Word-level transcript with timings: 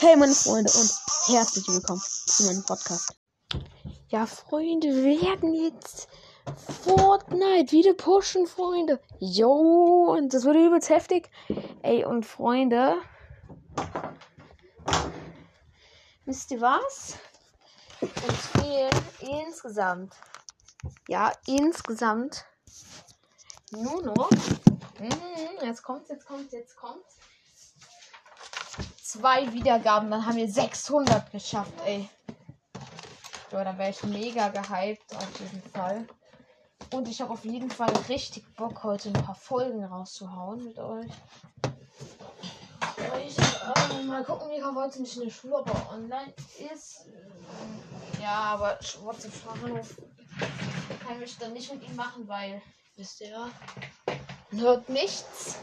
Hey 0.00 0.14
meine 0.14 0.32
Freunde 0.32 0.70
und 0.78 0.92
herzlich 1.26 1.66
willkommen 1.66 2.00
zu 2.00 2.44
meinem 2.44 2.62
Podcast. 2.64 3.16
Ja, 4.06 4.26
Freunde, 4.26 4.86
wir 4.94 5.20
werden 5.20 5.52
jetzt 5.52 6.06
Fortnite 6.84 7.72
wieder 7.72 7.94
pushen, 7.94 8.46
Freunde. 8.46 9.00
Jo, 9.18 10.14
und 10.16 10.32
das 10.32 10.44
wird 10.44 10.54
übelst 10.54 10.88
heftig. 10.88 11.28
Ey, 11.82 12.04
und 12.04 12.24
Freunde, 12.24 13.02
wisst 16.26 16.52
ihr 16.52 16.60
was? 16.60 17.16
Uns 18.00 18.46
fehlen 18.52 18.90
insgesamt, 19.18 20.14
ja, 21.08 21.32
insgesamt 21.48 22.44
nur 23.72 24.00
noch, 24.02 24.30
mm, 24.30 25.64
jetzt 25.64 25.82
kommt's, 25.82 26.08
jetzt 26.08 26.24
kommt's, 26.24 26.52
jetzt 26.52 26.76
kommt's 26.76 27.17
zwei 29.08 29.50
Wiedergaben, 29.52 30.10
dann 30.10 30.26
haben 30.26 30.36
wir 30.36 30.50
600 30.50 31.32
geschafft, 31.32 31.72
ey. 31.86 32.08
Ja, 33.50 33.64
da 33.64 33.78
wäre 33.78 33.90
ich 33.90 34.02
mega 34.02 34.48
gehypt 34.48 35.16
auf 35.16 35.40
jeden 35.40 35.62
Fall. 35.70 36.06
Und 36.92 37.08
ich 37.08 37.20
habe 37.20 37.32
auf 37.32 37.44
jeden 37.44 37.70
Fall 37.70 37.90
richtig 38.08 38.44
Bock, 38.54 38.82
heute 38.82 39.08
ein 39.08 39.24
paar 39.24 39.34
Folgen 39.34 39.84
rauszuhauen 39.84 40.64
mit 40.64 40.78
euch. 40.78 41.10
Ich, 43.26 43.38
äh, 43.38 44.02
mal 44.04 44.24
gucken, 44.24 44.50
wie 44.50 44.62
heute 44.62 45.00
nicht 45.00 45.16
in 45.16 45.24
der 45.24 45.30
Schule, 45.30 45.56
aber 45.56 45.90
online 45.92 46.34
ist. 46.72 47.06
Ja, 48.20 48.34
aber 48.54 48.78
schwarze 48.82 49.30
Bahnhof 49.30 49.96
kann 51.06 51.22
ich 51.22 51.38
dann 51.38 51.54
nicht 51.54 51.72
mit 51.72 51.82
ihm 51.88 51.96
machen, 51.96 52.28
weil, 52.28 52.60
wisst 52.96 53.22
ihr, 53.22 53.50
hört 54.50 54.88
nichts. 54.90 55.56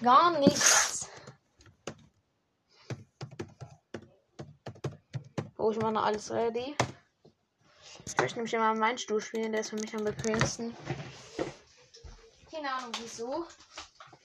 Gar 0.00 0.38
nichts. 0.38 0.91
Oh, 5.62 5.70
ich 5.70 5.78
mache 5.78 5.92
noch 5.92 6.04
alles 6.04 6.28
ready. 6.32 6.74
Ich 8.04 8.16
möchte 8.18 8.34
nämlich 8.34 8.52
immer 8.52 8.74
meinen 8.74 8.98
Stuhl 8.98 9.20
spielen, 9.20 9.52
der 9.52 9.60
ist 9.60 9.70
für 9.70 9.76
mich 9.76 9.94
am 9.94 10.02
bequemsten. 10.02 10.76
Keine 12.50 12.74
Ahnung 12.74 12.90
wieso. 13.00 13.46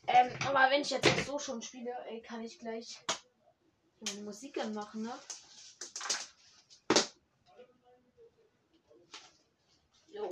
Ähm, 0.08 0.31
aber 0.47 0.71
wenn 0.71 0.81
ich 0.81 0.89
jetzt 0.89 1.27
so 1.27 1.38
schon 1.38 1.61
spiele, 1.61 1.91
kann 2.27 2.41
ich 2.41 2.58
gleich 2.58 2.97
meine 3.99 4.21
Musik 4.21 4.58
anmachen, 4.58 5.03
ne? 5.03 5.13
Jo. 10.08 10.27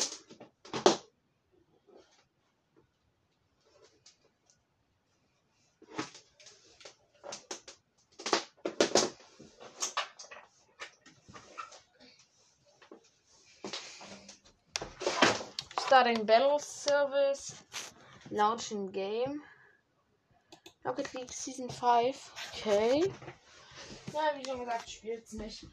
Starting 15.95 16.25
Battle 16.25 16.59
Service. 16.59 17.63
Launching 18.29 18.91
Game. 18.91 19.41
Rocket 20.83 21.13
League 21.13 21.31
Season 21.31 21.69
5. 21.69 22.31
Okay. 22.51 23.13
Ja, 24.13 24.19
wie 24.35 24.45
schon 24.45 24.59
gesagt, 24.59 24.89
spielt's 24.89 25.31
nicht. 25.31 25.65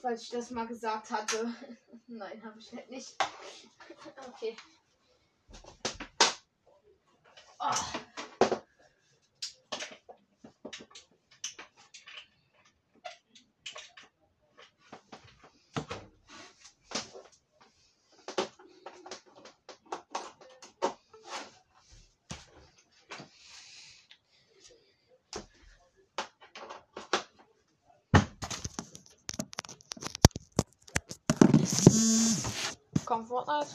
Falls 0.00 0.22
ich 0.22 0.28
das 0.28 0.52
mal 0.52 0.68
gesagt 0.68 1.10
hatte. 1.10 1.52
Nein, 2.06 2.40
habe 2.44 2.60
ich 2.60 2.72
halt 2.72 2.88
nicht. 2.88 3.16
Okay. 4.28 4.56
Oh. 7.58 8.15
Komm, 33.16 33.26
Fortnite. 33.26 33.66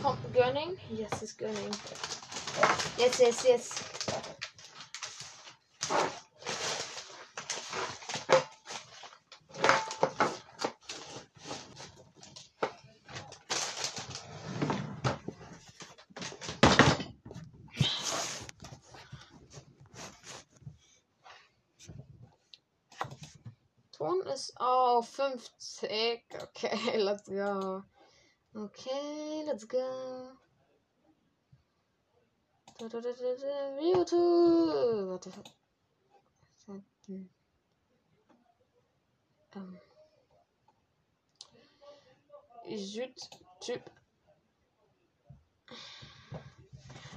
Kommt 0.00 0.32
Gunning? 0.32 0.78
Yes, 0.90 1.22
ist 1.22 1.38
Gunning. 1.38 1.70
Jetzt, 2.98 3.18
jetzt, 3.18 3.44
jetzt. 3.44 3.95
Ton 24.06 24.20
ist 24.26 24.52
auf 24.60 25.08
50. 25.08 26.22
Okay, 26.40 26.96
let's 26.98 27.28
go. 27.28 27.82
Okay, 28.54 29.42
let's 29.46 29.66
go. 29.66 30.30
YouTube. 33.80 35.08
Warte. 35.08 35.32
Hm. 37.06 37.28
Ähm. 39.56 39.80
Südtyp. 42.76 43.90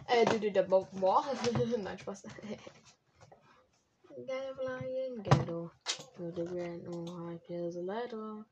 Äh, 0.07 0.25
du, 0.25 0.39
du, 0.39 0.51
der 0.51 0.63
Bob. 0.63 0.88
Nein, 1.77 2.00
Spaß. 2.00 2.23
Ghetto 4.25 4.56
flying 4.56 5.21
ghetto. 5.21 5.71
To 6.19 6.31
the 6.31 6.44
grand 6.44 6.84
no 6.84 7.06
high 7.16 7.40
kills 7.47 7.78
a 7.78 7.80
letter. 7.80 8.44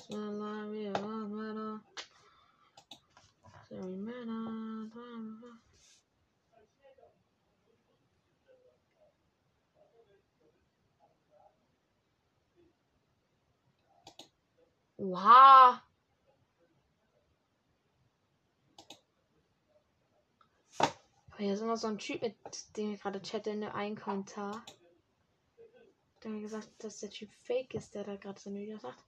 Smell 0.00 0.30
like 0.30 0.70
real 0.70 0.92
matter. 1.26 1.80
Sorry, 3.68 3.96
matter. 3.96 4.90
Wow. 14.98 15.80
Hier 21.38 21.54
ist 21.54 21.60
immer 21.60 21.76
so 21.76 21.88
ein 21.88 21.98
Typ, 21.98 22.22
mit 22.22 22.36
dem 22.76 22.92
ich 22.92 23.00
gerade 23.00 23.20
chatte 23.20 23.50
in 23.50 23.62
der 23.62 23.74
einen 23.74 23.96
Kommentar. 23.96 24.62
Hat 26.22 26.40
gesagt, 26.40 26.68
dass 26.78 27.00
der 27.00 27.10
Typ 27.10 27.30
fake 27.42 27.74
ist, 27.74 27.94
der 27.94 28.04
da 28.04 28.16
gerade 28.16 28.38
so 28.38 28.50
ein 28.50 28.56
Video 28.56 28.78
sagt. 28.78 29.02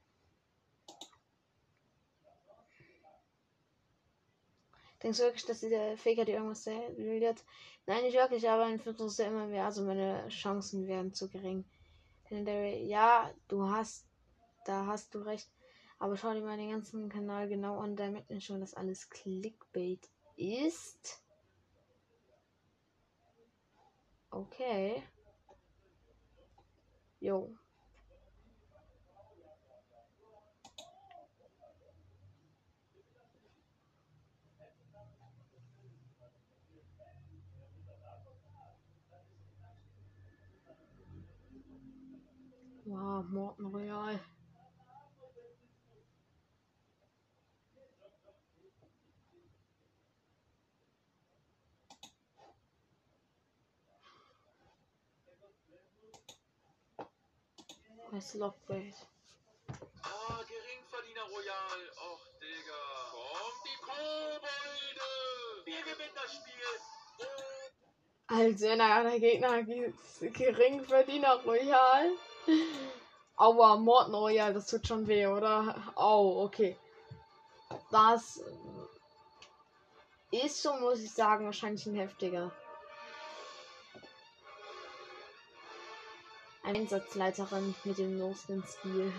Denkst 5.03 5.19
du 5.19 5.25
wirklich, 5.25 5.45
dass 5.45 5.61
dieser 5.61 5.97
Faker 5.97 6.25
dir 6.25 6.37
irgendwas 6.37 6.65
will? 6.65 7.35
Nein, 7.87 8.03
nicht 8.05 8.15
wirklich, 8.15 8.49
aber 8.49 8.79
Viertel 8.79 9.07
ist 9.07 9.19
ja 9.19 9.27
immer 9.27 9.47
mehr. 9.47 9.65
Also 9.65 9.85
meine 9.85 10.29
Chancen 10.29 10.87
werden 10.87 11.13
zu 11.13 11.29
gering. 11.29 11.65
Ja, 12.31 13.31
du 13.49 13.69
hast, 13.69 14.07
da 14.65 14.87
hast 14.87 15.15
du 15.15 15.19
recht. 15.19 15.51
Aber 15.99 16.17
schau 16.17 16.33
dir 16.33 16.41
mal 16.41 16.57
den 16.57 16.71
ganzen 16.71 17.09
Kanal 17.09 17.49
genau 17.49 17.79
an, 17.79 17.95
da 17.95 18.09
merkt 18.09 18.31
man 18.31 18.41
schon, 18.41 18.61
dass 18.61 18.75
alles 18.75 19.11
Clickbait 19.11 20.09
ist. 20.37 21.23
Okay. 24.31 25.03
Jo. 27.23 27.49
Wow, 42.85 43.25
Morten 43.31 43.71
Weißt 58.13 58.35
du, 58.35 58.39
Lockbase. 58.41 59.07
Ah, 60.03 60.41
Geringverdiener 60.47 61.23
Royal. 61.31 61.81
Och, 61.97 62.21
Digga. 62.43 62.83
Kommt 63.11 63.63
die 63.65 63.79
Kobolde. 63.81 65.11
Wir 65.65 65.81
gewinnen 65.81 66.15
das 66.15 66.35
Spiel. 66.35 66.53
Oh. 67.21 68.35
Also, 68.35 68.77
naja, 68.77 69.03
der 69.03 69.19
Gegner 69.19 69.63
gibt's 69.63 70.21
Geringverdiener 70.21 71.37
Royal. 71.43 72.11
Aua, 73.37 73.77
Morten 73.77 74.15
Royal, 74.15 74.53
das 74.53 74.67
tut 74.67 74.87
schon 74.87 75.07
weh, 75.07 75.27
oder? 75.27 75.75
Au, 75.95 76.45
okay. 76.45 76.77
Das 77.91 78.43
ist 80.31 80.63
so, 80.63 80.75
muss 80.75 81.01
ich 81.01 81.13
sagen, 81.13 81.47
wahrscheinlich 81.47 81.87
ein 81.87 81.95
heftiger. 81.95 82.53
Einsatzleiterin 86.65 87.75
mit 87.85 87.99
dem 87.99 88.19
losen 88.19 88.63
Stil. 88.67 89.13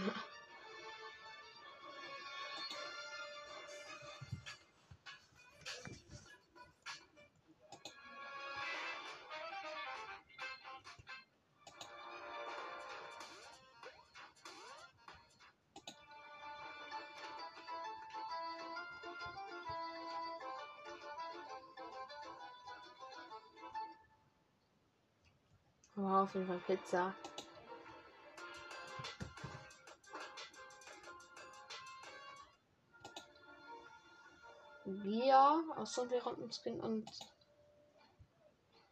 Wow, 25.96 26.24
auf 26.24 26.34
jeden 26.34 26.48
Fall 26.48 26.60
Pizza. 26.66 27.14
Wir 35.74 35.82
aus 35.82 35.96
so 35.96 36.08
Skin 36.52 36.80
und 36.82 37.10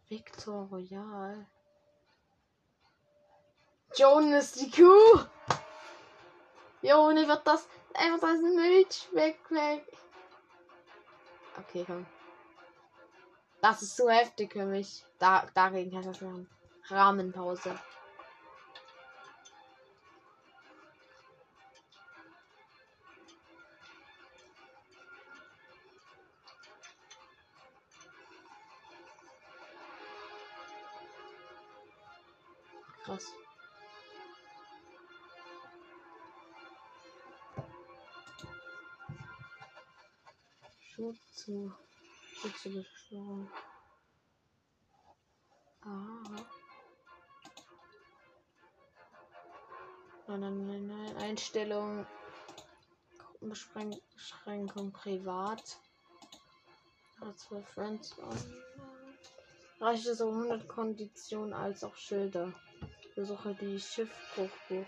Victor 0.10 0.68
Royal. 0.70 1.46
Joan 3.96 4.34
ist 4.34 4.60
die 4.60 4.72
Kuh. 4.72 5.20
Joni 6.82 7.28
wird 7.28 7.46
das 7.46 7.68
einfach 7.94 8.30
das 8.30 8.42
Milch 8.42 9.10
weg, 9.14 9.40
weg. 9.52 9.86
Okay, 11.60 11.84
komm. 11.86 12.06
Das 13.62 13.84
ist 13.84 13.96
zu 13.96 14.10
heftig 14.10 14.54
für 14.54 14.66
mich. 14.66 15.06
Da, 15.20 15.48
dagegen 15.54 15.92
kann 15.92 16.00
ich 16.02 16.08
das 16.08 16.22
machen. 16.22 16.50
Rahmenpause. 16.88 17.80
Zu. 41.52 41.74
Schutz 42.34 42.62
zu 42.64 43.50
Ah. 45.84 46.46
Nein, 50.28 50.40
nein, 50.40 50.68
nein, 50.68 50.88
nein. 50.88 51.18
Einstellung. 51.18 52.06
Beschränkung 53.42 54.92
privat. 54.94 55.80
Also 57.20 57.62
Friends 57.74 58.16
Reicht 59.80 60.06
es 60.06 60.22
um 60.22 60.44
100 60.44 60.68
Konditionen 60.68 61.54
als 61.54 61.84
auch 61.84 61.96
Schilder. 61.96 62.54
Besuche 63.16 63.56
die 63.56 63.80
Schiffbruchbuch. 63.80 64.86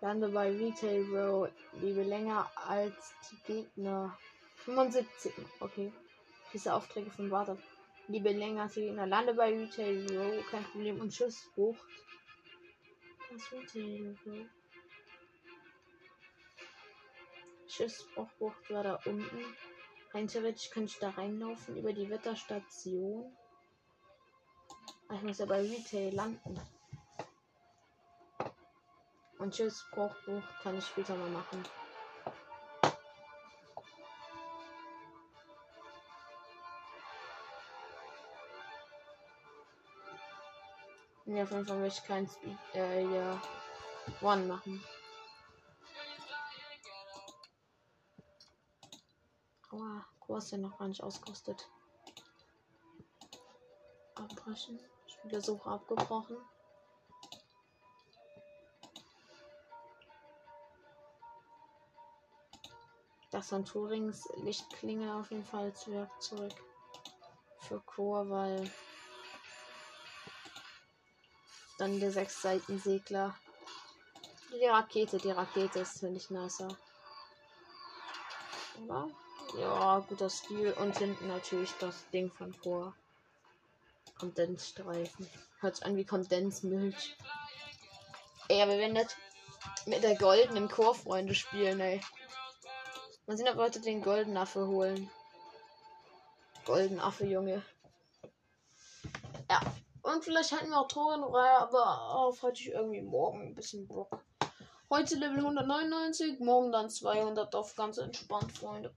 Lande 0.00 0.28
bei 0.28 0.50
Retail 0.50 1.04
Row. 1.12 1.48
Liebe 1.72 2.02
länger 2.04 2.50
als 2.54 3.14
die 3.30 3.42
Gegner. 3.42 4.16
75. 4.66 5.32
Okay. 5.60 5.92
Diese 6.52 6.74
Aufträge 6.74 7.10
von 7.10 7.30
Warte. 7.30 7.56
Liebe 8.08 8.30
länger 8.32 8.62
als 8.62 8.74
die 8.74 8.82
Gegner. 8.82 9.06
Lande 9.06 9.32
bei 9.34 9.48
Retail 9.48 10.06
Row. 10.10 10.44
Kein 10.50 10.64
Problem. 10.64 11.00
Und 11.00 11.14
Schiffsbuch. 11.14 11.76
Das 13.30 13.52
Retail 13.52 14.16
Row. 14.26 14.46
Schiffsbruchbucht 17.68 18.70
war 18.70 18.82
da 18.82 19.00
unten. 19.04 19.56
Rein 20.12 20.28
theoretisch 20.28 20.70
könnte 20.70 20.92
ich 20.92 20.98
da 20.98 21.10
reinlaufen 21.10 21.76
über 21.76 21.92
die 21.92 22.08
Wetterstation. 22.08 23.36
Ich 25.12 25.22
muss 25.22 25.38
ja 25.38 25.46
bei 25.46 25.60
Retail 25.60 26.12
landen. 26.12 26.60
Und 29.38 29.54
Schiffsbruchbuch 29.54 30.42
kann 30.62 30.78
ich 30.78 30.86
später 30.86 31.14
mal 31.16 31.30
machen. 31.30 31.62
Ja, 41.36 41.42
auf 41.42 41.50
jeden 41.50 41.66
Fall 41.66 41.76
möchte 41.76 42.00
ich 42.00 42.08
kein 42.08 42.26
Speed, 42.26 42.58
äh, 42.72 43.14
ja, 43.14 43.42
One 44.22 44.46
machen. 44.46 44.82
Oh, 49.70 50.00
Core 50.18 50.38
ist 50.38 50.52
ja 50.52 50.56
noch 50.56 50.78
gar 50.78 50.88
nicht 50.88 51.02
ausgerüstet. 51.02 51.68
Abbrechen. 54.14 54.80
Spielersuche 55.06 55.68
abgebrochen. 55.68 56.38
Das 63.30 63.52
Turings 63.66 64.26
Lichtklinge 64.36 65.14
auf 65.14 65.30
jeden 65.30 65.44
Fall 65.44 65.64
als 65.64 65.86
Werkzeug 65.86 66.54
für 67.58 67.78
Chor, 67.80 68.30
weil 68.30 68.70
dann 71.78 72.00
der 72.00 72.10
sechs 72.10 72.40
Seiten 72.42 72.78
Segler. 72.78 73.34
Die 74.52 74.64
Rakete, 74.66 75.18
die 75.18 75.30
Rakete 75.30 75.80
ist 75.80 76.00
finde 76.00 76.18
ich 76.18 76.30
nicer. 76.30 76.68
Oder? 78.82 79.08
Ja, 79.58 80.04
guter 80.08 80.30
Stil. 80.30 80.72
Und 80.72 80.98
hinten 80.98 81.28
natürlich 81.28 81.72
das 81.78 82.08
Ding 82.10 82.30
von 82.32 82.52
vor. 82.54 82.94
Kondensstreifen. 84.18 85.28
Hört 85.60 85.76
sich 85.76 85.84
an 85.84 85.96
wie 85.96 86.04
Kondensmilch. 86.04 87.16
Ey, 88.48 88.62
aber 88.62 88.78
wenn 88.78 88.94
das 88.94 89.14
mit 89.86 90.02
der 90.02 90.16
goldenen 90.16 90.68
Chorfreunde 90.68 91.34
spielen, 91.34 91.80
ey. 91.80 92.00
Mal 93.26 93.36
sehen, 93.36 93.48
ob 93.48 93.56
wir 93.56 93.64
heute 93.64 93.80
den 93.80 94.02
goldenen 94.02 94.36
Affe 94.36 94.66
holen. 94.66 95.10
Golden 96.64 97.00
Affe, 97.00 97.26
Junge. 97.26 97.62
Und 100.16 100.24
vielleicht 100.24 100.50
halten 100.50 100.70
wir 100.70 100.80
auch 100.80 100.88
Tore 100.88 101.18
noch 101.18 101.34
rein, 101.34 101.56
aber 101.58 102.14
auf 102.14 102.42
hatte 102.42 102.58
ich 102.58 102.68
irgendwie 102.68 103.02
morgen 103.02 103.48
ein 103.48 103.54
bisschen 103.54 103.86
Bock. 103.86 104.24
Heute 104.88 105.14
Level 105.16 105.40
199, 105.40 106.40
morgen 106.40 106.72
dann 106.72 106.88
200 106.88 107.54
auf 107.54 107.76
ganz 107.76 107.98
entspannt, 107.98 108.50
Freunde. 108.50 108.96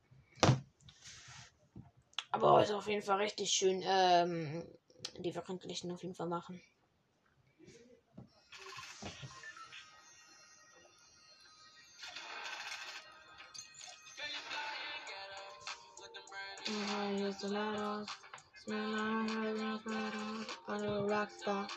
Aber 2.32 2.54
heute 2.54 2.78
auf 2.78 2.88
jeden 2.88 3.02
Fall 3.02 3.18
richtig 3.18 3.52
schön 3.52 3.84
ähm, 3.86 4.66
die 5.18 5.34
Veröffentlichten 5.34 5.92
auf 5.92 6.04
jeden 6.04 6.16
Fall 6.16 6.30
machen. 6.30 6.62
Here's 17.18 17.42
the 17.42 17.50
letters. 17.50 18.08
Smell 18.70 19.26
like 20.68 20.82
a 20.82 21.02
rockstar. 21.10 21.68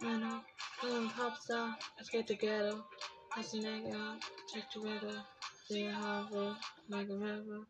You 0.00 0.18
know, 0.20 0.40
I'm 0.82 1.06
a 1.06 1.10
pop 1.10 1.36
star. 1.36 1.76
Let's 1.98 2.08
get 2.08 2.26
together. 2.26 2.76
Let's 3.36 3.54
nigga. 3.54 4.18
Check 4.50 4.70
together. 4.70 5.22
See 5.68 5.84
how 5.84 6.26
we 6.32 6.56
make 6.88 7.10
a 7.10 7.14
river. 7.14 7.66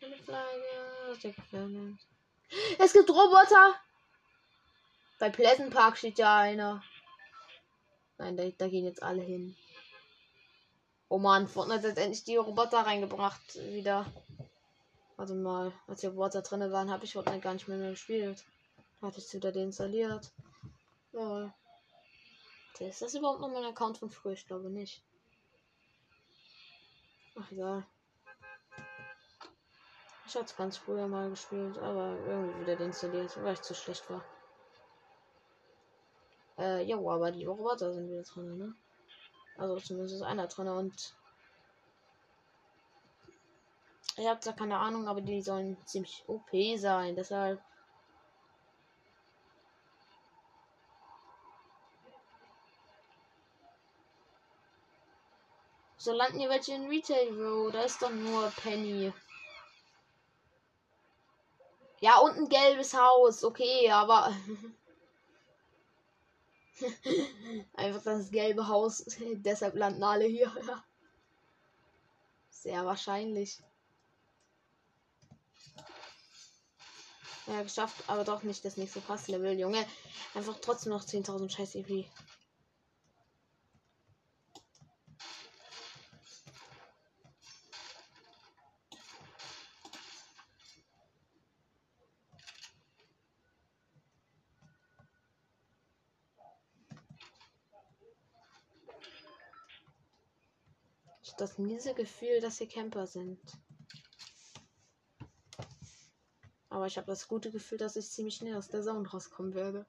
Can 0.00 0.10
you 0.12 0.16
fly, 0.24 0.44
girl? 0.64 1.16
Take 1.20 1.36
a. 1.52 2.82
Es 2.82 2.94
gibt 2.94 3.10
Roboter! 3.10 3.74
Bei 5.18 5.28
Pleasant 5.28 5.74
Park 5.74 5.98
steht 5.98 6.18
ja 6.18 6.38
einer. 6.38 6.82
Nein, 8.16 8.38
da, 8.38 8.48
da 8.48 8.68
gehen 8.68 8.86
jetzt 8.86 9.02
alle 9.02 9.20
hin. 9.20 9.54
Oh 11.10 11.18
man, 11.18 11.48
Fortnite 11.48 11.90
hat 11.90 11.98
endlich 11.98 12.24
die 12.24 12.36
Roboter 12.36 12.78
reingebracht 12.78 13.56
wieder. 13.56 14.06
Warte 15.16 15.34
mal, 15.34 15.72
als 15.86 16.00
die 16.00 16.06
Roboter 16.06 16.42
drin 16.42 16.70
waren, 16.70 16.90
habe 16.90 17.04
ich 17.04 17.14
Fortnite 17.14 17.40
gar 17.40 17.54
nicht 17.54 17.68
mehr, 17.68 17.78
mehr 17.78 17.90
gespielt. 17.90 18.44
Hatte 19.00 19.18
ich 19.18 19.32
wieder 19.32 19.52
deinstalliert. 19.52 20.30
Ja. 21.12 21.54
Ist 22.78 23.00
das 23.00 23.14
überhaupt 23.14 23.40
noch 23.40 23.50
mein 23.50 23.64
Account 23.64 23.96
von 23.98 24.10
früher? 24.10 24.32
Ich 24.34 24.46
glaube 24.46 24.68
nicht. 24.68 25.02
Ach 27.38 27.50
egal. 27.50 27.86
Ich 30.26 30.34
hatte 30.34 30.46
es 30.46 30.56
ganz 30.56 30.76
früher 30.76 31.06
mal 31.08 31.30
gespielt, 31.30 31.78
aber 31.78 32.18
irgendwie 32.26 32.60
wieder 32.60 32.76
deinstalliert, 32.76 33.42
weil 33.42 33.54
ich 33.54 33.62
zu 33.62 33.74
schlecht 33.74 34.10
war. 34.10 34.24
Äh, 36.58 36.84
ja, 36.84 36.96
aber 36.96 37.30
die 37.30 37.44
Roboter 37.44 37.92
sind 37.94 38.08
wieder 38.08 38.22
drin, 38.22 38.58
ne? 38.58 38.74
Also 39.56 39.78
zumindest 39.78 40.16
ist 40.16 40.22
einer 40.22 40.46
drin 40.48 40.68
und 40.68 41.16
ich 44.16 44.26
habe 44.26 44.40
da 44.42 44.52
keine 44.52 44.78
Ahnung, 44.78 45.08
aber 45.08 45.20
die 45.20 45.42
sollen 45.42 45.76
ziemlich 45.84 46.24
OP 46.26 46.50
sein, 46.78 47.16
deshalb 47.16 47.60
So 56.06 56.12
landen 56.12 56.38
hier 56.38 56.48
welche 56.50 56.72
in 56.72 56.86
Retail 56.86 57.34
Row. 57.34 57.72
Da 57.72 57.82
ist 57.82 58.00
doch 58.00 58.12
nur 58.12 58.48
Penny. 58.62 59.12
Ja, 61.98 62.18
und 62.18 62.36
ein 62.36 62.48
gelbes 62.48 62.94
Haus. 62.94 63.42
Okay, 63.42 63.90
aber. 63.90 64.32
Einfach 67.74 68.02
das 68.04 68.30
gelbe 68.30 68.68
Haus. 68.68 69.04
Deshalb 69.32 69.74
landen 69.74 70.04
alle 70.04 70.26
hier. 70.26 70.52
Sehr 72.50 72.86
wahrscheinlich. 72.86 73.60
Ja, 77.46 77.62
geschafft, 77.62 77.96
aber 78.08 78.24
doch 78.24 78.42
nicht 78.42 78.64
das 78.64 78.76
nächste 78.76 79.00
Pass-Level, 79.00 79.58
Junge. 79.58 79.86
Einfach 80.34 80.56
trotzdem 80.60 80.90
noch 80.92 81.04
10.000 81.04 81.48
scheiß 81.48 81.76
EP. 81.76 82.06
das 101.36 101.58
miese 101.58 101.94
Gefühl, 101.94 102.40
dass 102.40 102.58
hier 102.58 102.68
Camper 102.68 103.06
sind. 103.06 103.38
Aber 106.76 106.86
ich 106.86 106.98
habe 106.98 107.06
das 107.06 107.26
gute 107.26 107.50
Gefühl, 107.50 107.78
dass 107.78 107.96
ich 107.96 108.10
ziemlich 108.10 108.34
schnell 108.36 108.54
aus 108.54 108.68
der 108.68 108.82
Zone 108.82 109.08
rauskommen 109.08 109.54
werde. 109.54 109.86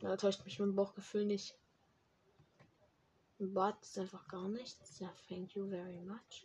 Da 0.00 0.16
täuscht 0.16 0.44
mich 0.44 0.58
mein 0.58 0.74
Bauchgefühl 0.74 1.24
nicht. 1.24 1.56
But 3.38 3.76
ist 3.82 3.96
einfach 4.00 4.26
gar 4.26 4.48
nichts. 4.48 4.98
Ja, 4.98 5.12
thank 5.28 5.54
you 5.54 5.68
very 5.68 6.00
much. 6.00 6.44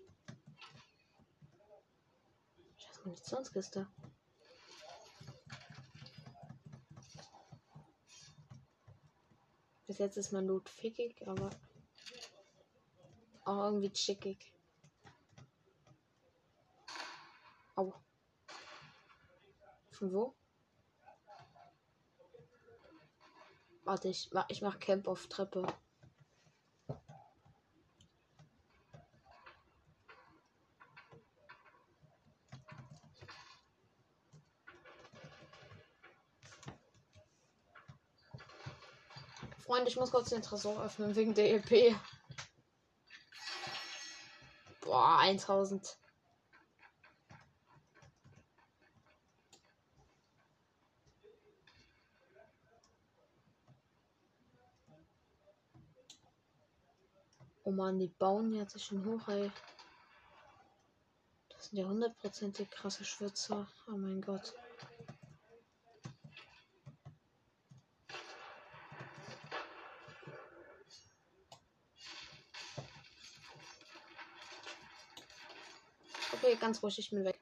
Scheiß 2.77 3.03
Munitionskiste. 3.03 3.87
Bis 9.87 9.97
jetzt 9.97 10.17
ist 10.17 10.31
mein 10.33 10.45
Loot 10.45 10.69
fickig, 10.69 11.27
aber 11.27 11.49
auch 13.45 13.63
irgendwie 13.71 13.91
schickig. 13.95 14.53
Au. 17.81 17.93
Von 19.89 20.13
wo? 20.13 20.35
Warte, 23.83 24.09
ich, 24.09 24.29
ich 24.49 24.61
mach 24.61 24.79
Camp 24.79 25.07
auf 25.07 25.25
Treppe. 25.27 25.65
Freund, 39.65 39.87
ich 39.87 39.95
muss 39.95 40.11
kurz 40.11 40.29
den 40.29 40.43
Tresor 40.43 40.83
öffnen 40.83 41.15
wegen 41.15 41.33
der 41.33 41.55
EP. 41.55 41.95
Boah, 44.81 45.17
1000. 45.17 46.00
Oh 57.71 57.73
man, 57.73 57.97
die 57.97 58.09
bauen 58.09 58.51
jetzt 58.53 58.83
schon 58.83 59.05
hoch, 59.05 59.29
ey. 59.29 59.49
Das 61.47 61.67
sind 61.67 61.77
ja 61.77 61.85
hundertprozentig 61.85 62.69
krasse 62.69 63.05
Schwitzer. 63.05 63.65
Oh 63.87 63.95
mein 63.95 64.19
Gott. 64.19 64.53
Okay, 76.33 76.57
ganz 76.59 76.83
ruhig, 76.83 76.99
ich 76.99 77.09
bin 77.09 77.23
weg. 77.23 77.40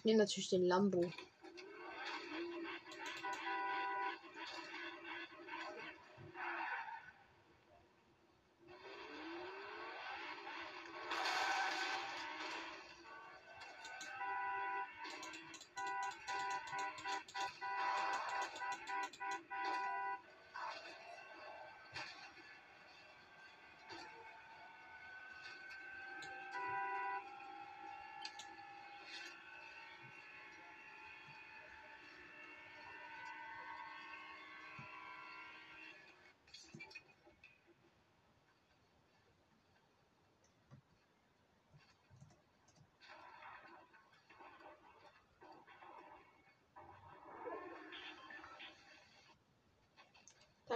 Ich 0.00 0.04
nehme 0.06 0.20
natürlich 0.20 0.48
den 0.48 0.64
Lambo. 0.64 1.12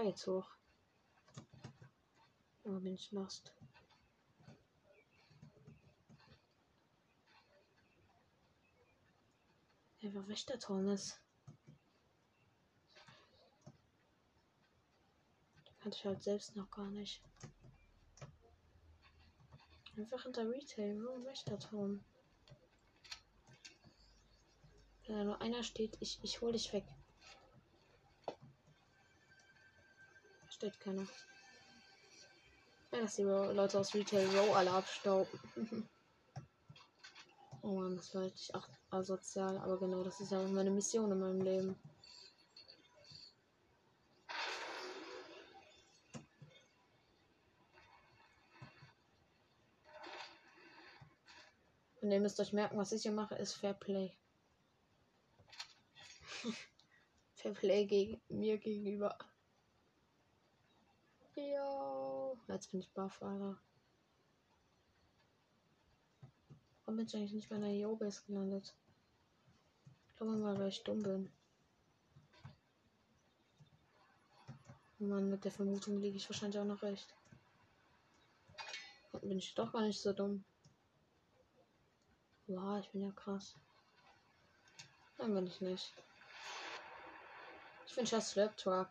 Geht's 0.05 0.27
hoch. 0.27 0.47
Oh, 2.65 2.79
bin 2.79 2.93
ich 2.93 3.11
lost. 3.11 3.55
Einfach 10.03 10.29
Wächterturm 10.29 10.91
ist. 10.91 11.19
Kannte 15.81 15.97
ich 15.97 16.05
halt 16.05 16.23
selbst 16.23 16.55
noch 16.55 16.71
gar 16.71 16.91
nicht. 16.91 17.23
Einfach 19.97 20.23
hinter 20.25 20.47
Retail, 20.51 21.03
wo 21.03 21.25
Wächterturm. 21.25 22.05
Wenn 25.07 25.17
da 25.17 25.25
nur 25.25 25.41
einer 25.41 25.63
steht, 25.63 25.97
ich, 26.01 26.19
ich 26.23 26.43
hol 26.43 26.53
dich 26.53 26.75
weg. 26.75 26.85
Steht 30.65 30.81
keiner. 30.81 31.07
Ja, 32.91 33.01
dass 33.01 33.17
die 33.17 33.23
Leute 33.23 33.79
aus 33.79 33.95
Retail 33.95 34.27
Row 34.35 34.57
alle 34.57 34.71
abstauben. 34.71 35.39
oh 37.63 37.81
man, 37.81 37.97
das 37.97 38.15
war 38.15 38.23
richtig 38.23 38.51
asozial. 38.89 39.59
Aber 39.59 39.79
genau, 39.79 40.03
das 40.03 40.21
ist 40.21 40.33
ja 40.33 40.41
meine 40.41 40.71
Mission 40.71 41.13
in 41.13 41.21
meinem 41.21 41.43
Leben. 41.43 41.77
Und 52.01 52.11
ihr 52.11 52.21
müsst 52.21 52.41
euch 52.41 52.55
merken, 52.55 52.79
was 52.79 52.93
ich 52.93 53.03
hier 53.03 53.13
mache, 53.13 53.35
ist 53.35 53.53
Fair 53.55 53.75
Play. 53.75 54.17
Fair 57.35 57.53
Play 57.53 57.85
gegen 57.85 58.23
mir 58.29 58.57
gegenüber. 58.57 59.19
Ja. 61.35 62.33
Jetzt 62.49 62.71
bin 62.71 62.81
ich 62.81 62.91
baff, 62.93 63.23
Alter. 63.23 63.59
Warum 66.85 66.97
bin 66.97 67.07
ich 67.07 67.17
eigentlich 67.17 67.33
nicht 67.33 67.49
bei 67.49 67.57
einer 67.57 67.71
Yo-Base 67.71 68.23
gelandet? 68.27 68.75
Ich 70.11 70.17
glaube 70.17 70.37
mal, 70.37 70.59
weil 70.59 70.69
ich 70.69 70.85
dumm 70.85 71.03
bin. 71.03 71.33
Mann, 74.99 75.29
mit 75.29 75.45
der 75.45 75.53
Vermutung 75.53 75.99
liege 75.99 76.17
ich 76.17 76.29
wahrscheinlich 76.29 76.59
auch 76.59 76.65
noch 76.65 76.83
recht. 76.83 77.15
Und 79.13 79.23
bin 79.23 79.39
ich 79.39 79.55
doch 79.55 79.73
gar 79.73 79.83
nicht 79.83 80.01
so 80.01 80.13
dumm. 80.13 80.45
Wow, 82.47 82.79
ich 82.81 82.91
bin 82.91 83.03
ja 83.03 83.11
krass. 83.13 83.55
Dann 85.17 85.35
bin 85.35 85.47
ich 85.47 85.61
nicht. 85.61 85.93
Ich 87.87 87.97
wünsche 87.97 88.17
das 88.17 88.31
Slap 88.31 88.57
Truck. 88.57 88.89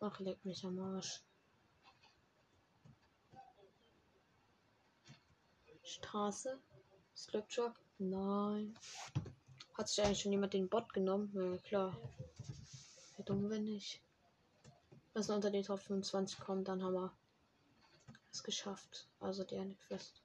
Ach, 0.00 0.20
leck 0.20 0.44
mich 0.44 0.64
am 0.64 0.78
Arsch. 0.78 1.22
Straße. 5.82 6.58
Slap 7.16 7.48
Truck. 7.48 7.74
Nein. 7.98 8.76
Hat 9.74 9.88
sich 9.88 10.04
eigentlich 10.04 10.20
schon 10.20 10.32
jemand 10.32 10.54
den 10.54 10.68
Bot 10.68 10.92
genommen? 10.92 11.30
Ja, 11.34 11.58
klar. 11.58 11.96
Wie 13.16 13.22
dumm 13.22 13.48
wenn 13.50 13.64
nicht. 13.64 14.00
Wenn 15.12 15.20
es 15.20 15.30
unter 15.30 15.50
die 15.50 15.62
Top 15.62 15.80
25 15.80 16.38
kommt, 16.40 16.68
dann 16.68 16.82
haben 16.82 16.94
wir 16.94 17.12
es 18.30 18.42
geschafft. 18.42 19.08
Also 19.20 19.44
die 19.44 19.56
eine 19.56 19.74
Quest. 19.74 20.22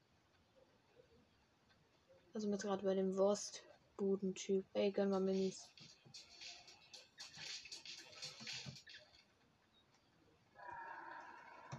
Also 2.33 2.47
mit 2.47 2.61
gerade 2.61 2.83
bei 2.83 2.93
dem 2.93 3.17
Wurstbudentyp. 3.17 4.65
Ey, 4.73 4.91
gönn 4.91 5.09
mal 5.09 5.19
Minis. 5.19 5.69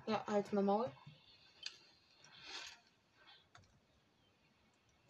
Ja, 0.06 0.26
halt 0.26 0.52
mal 0.52 0.62
Maul. 0.62 0.90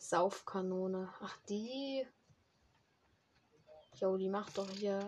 Saufkanone. 0.09 1.13
Ach, 1.21 1.37
die. 1.51 2.07
Jo, 4.01 4.17
die 4.17 4.31
macht 4.31 4.57
doch 4.57 4.71
hier. 4.71 5.07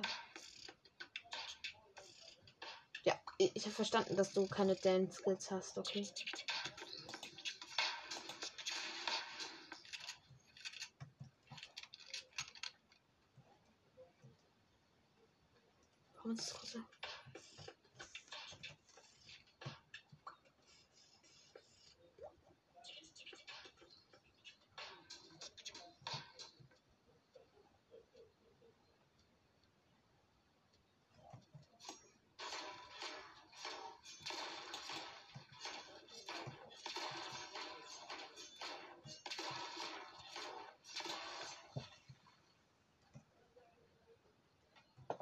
Ja, 3.04 3.14
ich 3.38 3.64
habe 3.64 3.74
verstanden, 3.74 4.14
dass 4.16 4.34
du 4.34 4.46
keine 4.46 4.76
Dance 4.76 5.20
Skills 5.20 5.50
hast, 5.50 5.78
okay? 5.78 6.06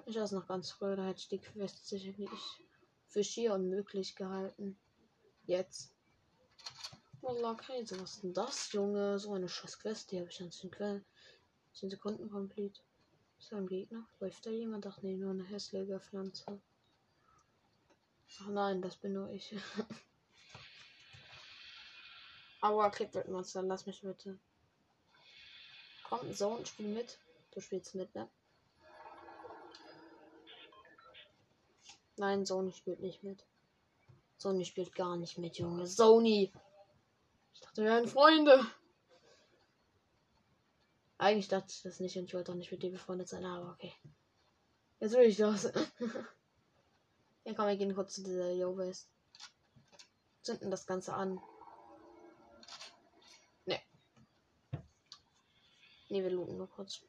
Ich 0.09 0.16
weiß 0.16 0.33
noch 0.33 0.47
ganz 0.47 0.71
früher, 0.71 0.97
da 0.97 1.05
hätte 1.05 1.21
ich 1.21 1.29
die 1.29 1.38
Quest 1.38 1.87
sicherlich 1.87 2.31
für 3.09 3.23
schier 3.23 3.53
unmöglich 3.53 4.16
gehalten. 4.16 4.79
Jetzt. 5.44 5.92
Wallah, 7.21 7.53
crazy. 7.53 7.94
Was 8.01 8.14
ist 8.14 8.23
denn 8.23 8.33
das, 8.33 8.73
Junge? 8.73 9.18
So 9.18 9.35
eine 9.35 9.51
scheiß 9.51 9.79
Quest, 9.81 10.11
die 10.11 10.18
habe 10.18 10.31
ich 10.31 10.40
an 10.40 10.51
10, 10.51 10.71
Quellen. 10.71 11.05
10 11.75 11.90
Sekunden 11.90 12.31
komplett. 12.31 12.83
Ist 13.38 13.53
da 13.53 13.59
ein 13.59 13.66
Gegner? 13.66 14.09
Läuft 14.18 14.47
da 14.47 14.51
jemand? 14.51 14.87
Ach 14.87 15.03
nee, 15.03 15.14
nur 15.14 15.33
eine 15.33 15.44
hässliche 15.44 16.01
Pflanze. 16.01 16.59
Ach 18.40 18.49
nein, 18.49 18.81
das 18.81 18.97
bin 18.97 19.12
nur 19.12 19.31
ich. 19.31 19.55
Aua, 22.62 22.88
Clipboard-Monster, 22.88 23.62
lass 23.62 23.85
mich 23.85 24.01
bitte. 24.01 24.38
Komm, 26.05 26.33
Zone, 26.33 26.64
spiel 26.64 26.88
mit. 26.88 27.18
Du 27.51 27.61
spielst 27.61 27.94
mit, 27.94 28.14
ne? 28.14 28.27
Nein, 32.19 32.45
Sony 32.45 32.73
spielt 32.73 33.01
nicht 33.01 33.23
mit. 33.23 33.45
Sony 34.39 34.65
spielt 34.65 34.95
gar 34.95 35.17
nicht 35.17 35.39
mit, 35.39 35.59
Junge. 35.59 35.87
Sony! 35.87 36.53
Ich 37.55 37.61
dachte, 37.61 37.83
wir 37.83 37.91
wären 37.91 38.09
Freunde. 38.09 38.65
Eigentlich 41.19 41.49
dachte 41.49 41.67
ich 41.71 41.83
das 41.83 41.99
nicht 41.99 42.17
und 42.17 42.25
ich 42.25 42.35
wollte 42.35 42.53
auch 42.53 42.57
nicht 42.57 42.71
mit 42.71 42.83
dir 42.83 42.93
befreundet 42.93 43.29
sein, 43.29 43.45
aber 43.45 43.71
okay. 43.73 43.93
Jetzt 45.01 45.13
will 45.13 45.27
ich 45.27 45.37
das. 45.37 45.65
ja, 47.45 47.55
komm, 47.55 47.67
wir 47.67 47.77
gehen 47.77 47.95
kurz 47.95 48.15
zu 48.15 48.23
dieser 48.23 48.53
Yo-Base. 48.53 49.07
Zünden 50.43 50.71
das 50.71 50.87
Ganze 50.87 51.15
an. 51.15 51.41
Ne. 53.67 53.81
Ne, 56.09 56.23
wir 56.23 56.31
looten 56.31 56.57
nur 56.57 56.71
kurz. 56.71 57.03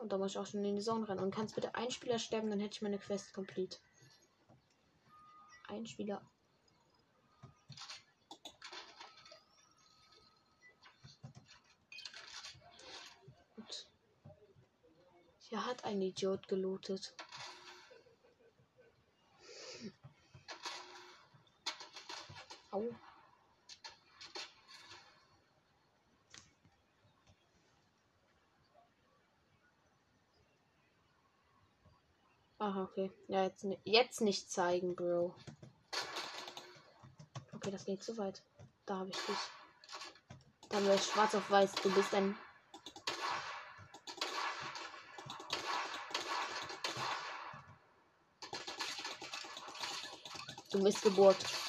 Und 0.00 0.12
da 0.12 0.16
muss 0.16 0.30
ich 0.32 0.38
auch 0.38 0.46
schon 0.46 0.64
in 0.64 0.76
die 0.76 0.82
Zone 0.82 1.06
rennen. 1.06 1.20
Und 1.20 1.34
kannst 1.34 1.54
bitte 1.54 1.74
ein 1.74 1.90
Spieler 1.90 2.18
sterben, 2.18 2.48
dann 2.48 2.58
hätte 2.58 2.74
ich 2.74 2.82
meine 2.82 2.98
Quest 2.98 3.34
komplett. 3.34 3.80
Ein 5.68 5.86
Spieler. 5.86 6.22
Gut. 13.56 13.88
Hier 15.38 15.66
hat 15.66 15.84
ein 15.84 16.00
Idiot 16.00 16.48
gelootet. 16.48 17.14
Au. 22.70 22.88
Aha, 32.60 32.82
okay. 32.82 33.10
Ja, 33.26 33.44
jetzt, 33.44 33.66
jetzt 33.84 34.20
nicht 34.20 34.50
zeigen, 34.50 34.94
Bro. 34.94 35.34
Okay, 37.54 37.70
das 37.70 37.86
geht 37.86 38.02
zu 38.02 38.18
weit. 38.18 38.42
Da 38.84 38.98
habe 38.98 39.08
ich 39.08 39.16
dich. 39.16 39.36
Da 40.68 40.76
haben 40.76 40.86
wir 40.86 40.98
schwarz 40.98 41.34
auf 41.34 41.50
weiß. 41.50 41.72
Du 41.82 41.90
bist 41.94 42.14
ein. 42.14 42.36
Du 50.70 50.84
bist 50.84 51.00
Geburt. 51.00 51.59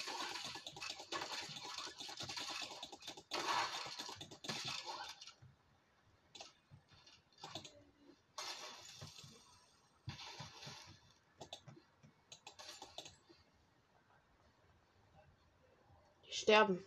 Sterben. 16.52 16.86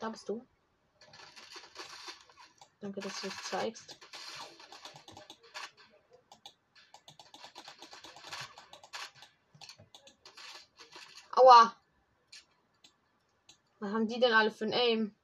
Da 0.00 0.08
bist 0.08 0.26
du. 0.26 0.46
Danke, 2.80 3.00
dass 3.00 3.20
du 3.20 3.26
es 3.26 3.42
zeigst. 3.42 3.98
Aua! 11.32 11.76
Was 13.78 13.92
haben 13.92 14.08
die 14.08 14.18
denn 14.18 14.32
alle 14.32 14.50
für 14.50 14.64
ein 14.64 14.72
Aim? 14.72 15.21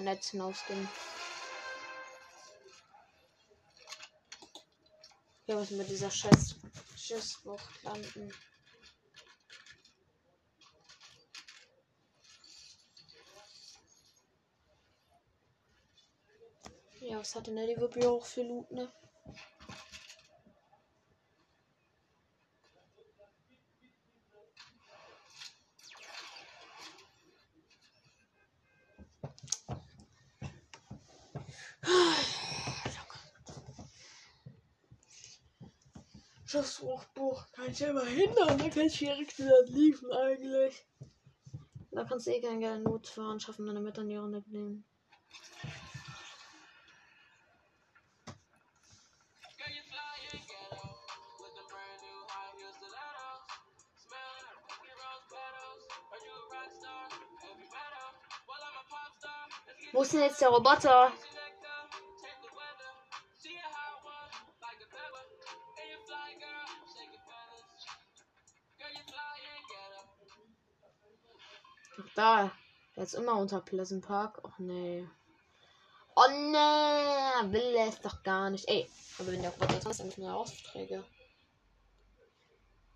Nett 0.00 0.24
hinausgehen. 0.24 0.88
Wir 5.46 5.56
müssen 5.56 5.78
mit 5.78 5.88
dieser 5.88 6.10
scheiß 6.10 6.56
Schiffsbucht 6.96 7.82
landen. 7.82 8.32
Ja, 17.00 17.18
was 17.18 17.34
hat 17.34 17.48
denn 17.48 17.56
der 17.56 17.66
liebe 17.66 17.88
Büro 17.88 18.20
für 18.20 18.42
Loot, 18.42 18.70
ne? 18.70 18.92
Schiffsbruchbuch 36.60 37.46
kann 37.52 37.70
ich 37.70 37.80
immer 37.80 38.04
hindern, 38.04 38.58
dann 38.58 38.70
kann 38.70 38.82
ich 38.82 38.98
direkt 38.98 39.38
wieder 39.38 39.62
liefen 39.64 40.12
eigentlich. 40.12 40.86
Da 41.90 42.04
kannst 42.04 42.26
du 42.26 42.32
eh 42.32 42.40
gerne 42.40 42.80
Notfahren 42.80 43.40
schaffen, 43.40 43.66
deine 43.66 43.80
Metanjahre 43.80 44.28
nehmen. 44.46 44.84
Wo 59.92 60.02
ist 60.02 60.12
denn 60.12 60.20
jetzt 60.20 60.40
der 60.42 60.50
Roboter? 60.50 61.10
Da. 72.20 72.52
Ist 72.96 73.14
immer 73.14 73.36
unter 73.38 73.60
Pleasant 73.60 74.04
Park. 74.06 74.44
Och 74.44 74.58
nee. 74.58 75.06
Oh 76.14 76.28
nee, 76.28 77.52
will 77.52 77.76
er 77.76 77.88
es 77.88 78.00
doch 78.00 78.22
gar 78.22 78.50
nicht. 78.50 78.68
Ey, 78.68 78.88
aber 79.18 79.32
wenn 79.32 79.42
der 79.42 79.52
Roboter 79.52 79.90
ist, 79.90 80.00
dann 80.00 80.06
müssen 80.08 80.22
wir 80.22 80.34
Aufträge. 80.34 81.04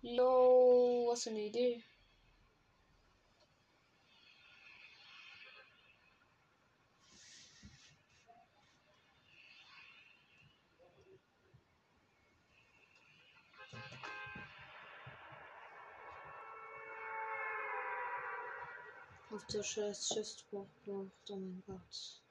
Yo, 0.01 1.07
was 1.09 1.23
für 1.23 1.31
eine 1.31 1.41
Idee. 1.41 1.81
Auf 19.35 19.45
der 19.47 19.63
scheiß 19.63 20.07
Schiffsbruch 20.07 20.69
Oh 21.29 21.35
mein 21.35 21.61
Gott. 21.67 22.21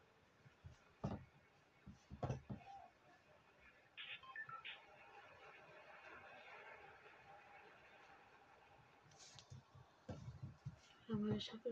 Aber 11.11 11.29
ich 11.37 11.53
habe 11.53 11.69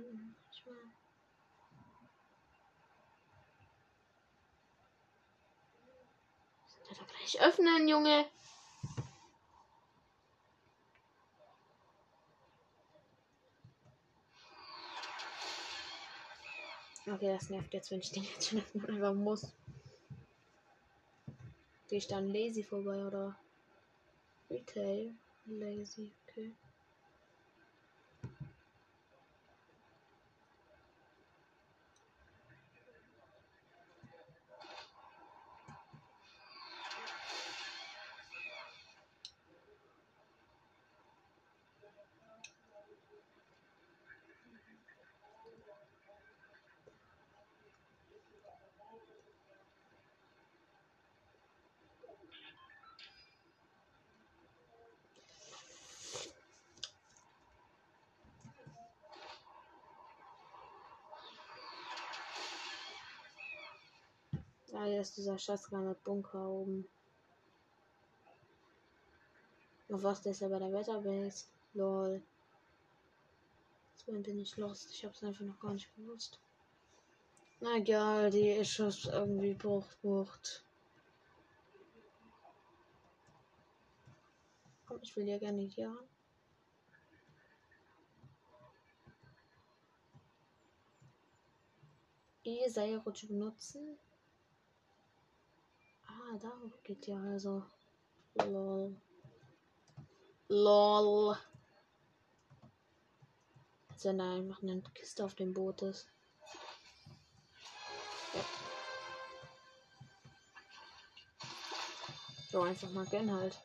ich 0.52 0.66
mein, 0.66 0.92
doch 6.94 7.06
gleich 7.06 7.40
öffnen, 7.40 7.88
Junge. 7.88 8.26
Okay, 17.22 17.34
das 17.34 17.50
nervt 17.50 17.72
jetzt, 17.72 17.92
wenn 17.92 18.00
ich 18.00 18.10
den 18.10 18.24
jetzt 18.24 18.48
schon 18.48 18.64
einfach 18.88 19.14
muss. 19.14 19.54
Gehe 21.88 21.98
ich 21.98 22.08
dann 22.08 22.34
lazy 22.34 22.64
vorbei 22.64 23.06
oder 23.06 23.38
Retail? 24.50 25.14
Lazy, 25.46 26.10
okay. 26.26 26.50
Ah, 64.74 64.84
hier 64.84 65.02
ist 65.02 65.16
dieser 65.18 65.38
scheißkleine 65.38 65.94
Bunker 66.02 66.48
oben. 66.48 66.88
Auf 69.90 70.02
was 70.02 70.22
der 70.22 70.32
ist 70.32 70.40
ja 70.40 70.48
bei 70.48 70.58
der 70.58 70.72
Wetterbase. 70.72 71.44
Lol. 71.74 72.22
Jetzt 73.92 74.06
bin 74.06 74.38
ich 74.38 74.56
lost. 74.56 74.90
Ich 74.90 75.04
hab's 75.04 75.22
einfach 75.22 75.44
noch 75.44 75.60
gar 75.60 75.74
nicht 75.74 75.94
gewusst. 75.94 76.40
Na 77.60 77.76
egal, 77.76 78.30
die 78.30 78.48
ist 78.48 78.70
schon 78.70 78.92
irgendwie 79.12 79.52
Bucht, 79.52 80.00
Bucht. 80.00 80.64
Komm, 84.86 85.00
ich 85.02 85.14
will 85.14 85.28
ja 85.28 85.38
gerne 85.38 85.62
hier 85.62 85.90
haben. 85.90 86.08
E 92.44 92.68
Seilrutsche 92.68 93.26
benutzen. 93.28 93.98
Ah, 96.24 96.38
darauf 96.38 96.82
geht 96.82 97.06
ja 97.06 97.20
also. 97.20 97.64
Lol. 98.34 98.96
Lol. 100.48 101.36
Als 103.88 104.04
wenn 104.04 104.18
da 104.18 104.34
einfach 104.34 104.62
eine 104.62 104.82
Kiste 104.94 105.24
auf 105.24 105.34
dem 105.34 105.52
Boot 105.52 105.82
ist. 105.82 106.06
So, 112.50 112.62
einfach 112.62 112.90
mal 112.90 113.06
gönnen 113.06 113.32
halt. 113.32 113.58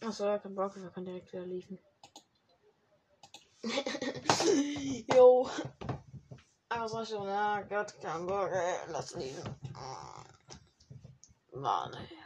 Achso, 0.00 0.26
ja, 0.26 0.38
kein 0.38 0.54
Bock, 0.54 0.76
wir 0.76 0.90
können 0.90 1.06
direkt 1.06 1.32
wieder 1.32 1.46
liefen. 1.46 1.78
Jo. 5.14 5.48
Also 6.70 7.04
schon, 7.04 7.26
ja, 7.26 7.62
Gott, 7.62 7.94
kein 8.02 8.26
Bock, 8.26 8.50
ey, 8.52 8.76
lass 8.88 9.14
liegen. 9.14 9.42
Mann, 11.52 11.94
ey. 11.94 12.18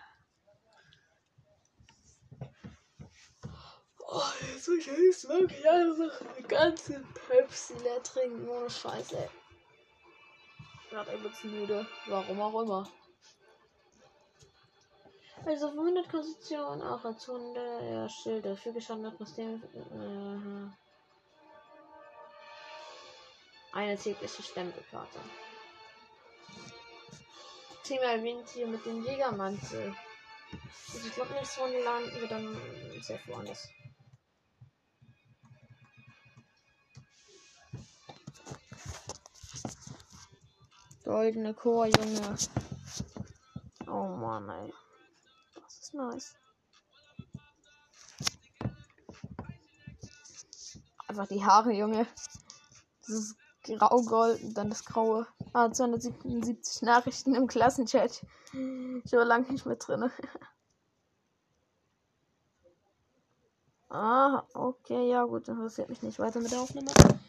Oh, 4.09 4.21
jetzt 4.41 4.69
muss 4.69 4.79
ich 4.79 4.87
jetzt 4.87 5.29
wirklich 5.29 5.69
einfach 5.69 6.21
eine 6.21 6.47
ganze 6.47 7.01
Pepsi 7.29 7.75
leer 7.85 8.03
trinken, 8.03 8.49
ohne 8.49 8.69
Scheiße, 8.69 9.17
ey. 9.17 9.31
Gerade 10.91 11.17
übelst 11.17 11.45
müde, 11.45 11.87
warum 12.09 12.41
auch 12.41 12.63
immer. 12.63 12.89
Also 15.47 15.69
auf 15.69 15.73
100 15.73 16.09
Konstitution, 16.11 16.83
auch 16.83 17.05
als 17.05 17.27
Hunde, 17.27 17.91
ja, 17.91 18.09
Schilder, 18.09 18.57
für 18.57 18.73
geschadet 18.73 19.19
nachdem, 19.19 19.63
äh, 19.73 20.71
eine 23.73 23.97
tägliche 23.97 24.43
Stempelkarte. 24.43 25.19
Thema 27.85 28.23
Wind 28.23 28.49
hier 28.51 28.67
mit 28.67 28.85
dem 28.87 29.03
Jägermantel. 29.05 29.95
Also 30.93 31.07
ich 31.07 31.15
glaube 31.15 31.33
nicht 31.33 31.51
so 31.51 31.67
landen 31.67 32.21
wir 32.21 32.29
dann 32.29 33.03
sehr 33.03 33.19
woanders. 33.27 33.69
Goldene 41.05 41.53
Chor, 41.55 41.87
Junge. 41.87 42.37
Oh 43.89 44.09
Mann, 44.17 44.49
ey. 44.49 44.73
Das 45.55 45.81
ist 45.81 45.95
nice. 45.95 46.37
Einfach 51.09 51.27
die 51.27 51.45
Haare, 51.45 51.73
Junge. 51.73 52.07
Das 53.01 53.09
ist 53.09 53.42
Grau-Gold 53.63 54.43
und 54.43 54.55
dann 54.55 54.71
das 54.71 54.85
Graue. 54.85 55.27
Ah, 55.53 55.71
277 55.71 56.83
Nachrichten 56.83 57.35
im 57.35 57.47
Klassenchat. 57.47 58.25
Ich 59.05 59.13
war 59.13 59.25
lange 59.25 59.53
nicht 59.53 59.67
mehr 59.67 59.77
drin. 59.77 60.11
ah, 63.91 64.43
okay, 64.55 65.11
ja 65.11 65.25
gut, 65.25 65.49
dann 65.49 65.57
interessiert 65.57 65.89
mich 65.89 66.03
nicht 66.03 66.19
weiter 66.19 66.41
mit 66.41 66.51
der 66.51 66.61
Aufnahme. 66.61 66.91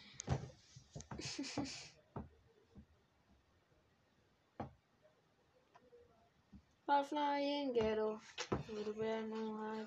Flying 7.08 7.72
ghetto. 7.72 8.20
Little 8.68 8.92
bit 8.92 9.28
no 9.28 9.58
high, 9.58 9.84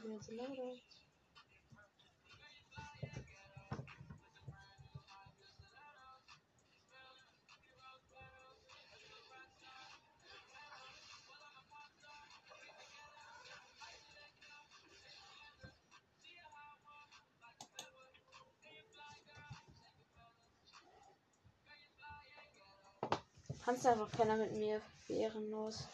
Kannst 23.67 23.85
einfach 23.85 24.09
keiner 24.13 24.37
mit 24.37 24.53
mir. 24.53 24.81
Ehrenlos. 25.09 25.89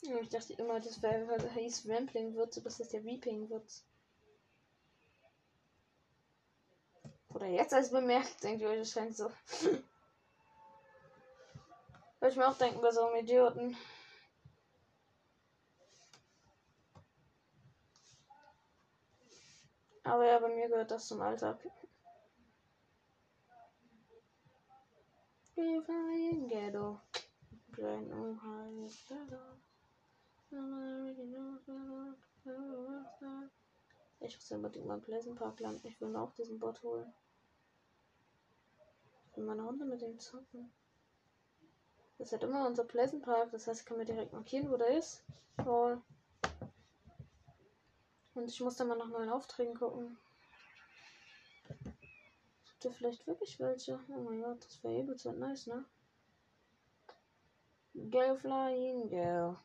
Ich 0.00 0.30
dachte 0.30 0.54
immer, 0.54 0.80
das 0.80 1.02
wäre, 1.02 1.50
hieß 1.52 1.86
Rampling 1.86 2.34
wird, 2.34 2.54
so 2.54 2.62
dass 2.62 2.78
das 2.78 2.88
der 2.88 3.04
Reaping 3.04 3.50
wird. 3.50 3.70
Oder 7.28 7.48
jetzt 7.48 7.74
als 7.74 7.90
bemerkt, 7.90 8.42
denkt 8.42 8.62
ihr 8.62 8.70
euch, 8.70 8.78
das 8.78 8.92
scheint 8.92 9.14
so. 9.14 9.26
Würde 12.20 12.30
ich 12.30 12.36
mir 12.36 12.48
auch 12.48 12.56
denken 12.56 12.80
bei 12.80 12.90
so 12.90 13.04
einem 13.04 13.22
Idioten. 13.22 13.76
Aber 20.02 20.26
ja, 20.26 20.38
bei 20.38 20.48
mir 20.48 20.68
gehört 20.68 20.90
das 20.90 21.06
zum 21.06 21.20
Alltag. 21.20 21.58
Ich 34.20 34.36
muss 34.36 34.52
unbedingt 34.52 34.86
mal 34.86 34.94
im 34.94 35.02
Pleasant 35.02 35.38
Park 35.38 35.60
landen. 35.60 35.86
Ich 35.86 36.00
will 36.00 36.08
mir 36.08 36.20
auch 36.20 36.32
diesen 36.32 36.58
Bot 36.58 36.82
holen. 36.82 37.12
Ich 39.30 39.36
will 39.36 39.44
meine 39.44 39.62
Runde 39.62 39.84
mit 39.84 40.00
dem 40.00 40.18
zocken. 40.18 40.72
Das 42.18 42.32
hat 42.32 42.42
immer 42.42 42.66
unser 42.66 42.84
Pleasant 42.84 43.22
Park. 43.22 43.50
Das 43.52 43.66
heißt, 43.66 43.80
ich 43.80 43.86
kann 43.86 43.98
mir 43.98 44.04
direkt 44.04 44.32
markieren, 44.32 44.70
wo 44.70 44.76
der 44.76 44.98
ist. 44.98 45.22
Toll. 45.62 46.02
Und 48.34 48.48
ich 48.48 48.60
muss 48.60 48.76
dann 48.76 48.88
mal 48.88 48.96
nach 48.96 49.08
neuen 49.08 49.30
Aufträgen 49.30 49.74
gucken. 49.74 50.18
Gibt 52.64 52.84
da 52.84 52.90
vielleicht 52.90 53.26
wirklich 53.26 53.58
welche? 53.58 53.98
Oh 54.08 54.20
mein 54.22 54.42
Gott, 54.42 54.64
das 54.64 54.82
wäre 54.82 55.02
übelst 55.02 55.26
nice, 55.26 55.66
ne? 55.66 55.84
Girl 57.94 58.36
flying 58.36 59.08
girl. 59.08 59.56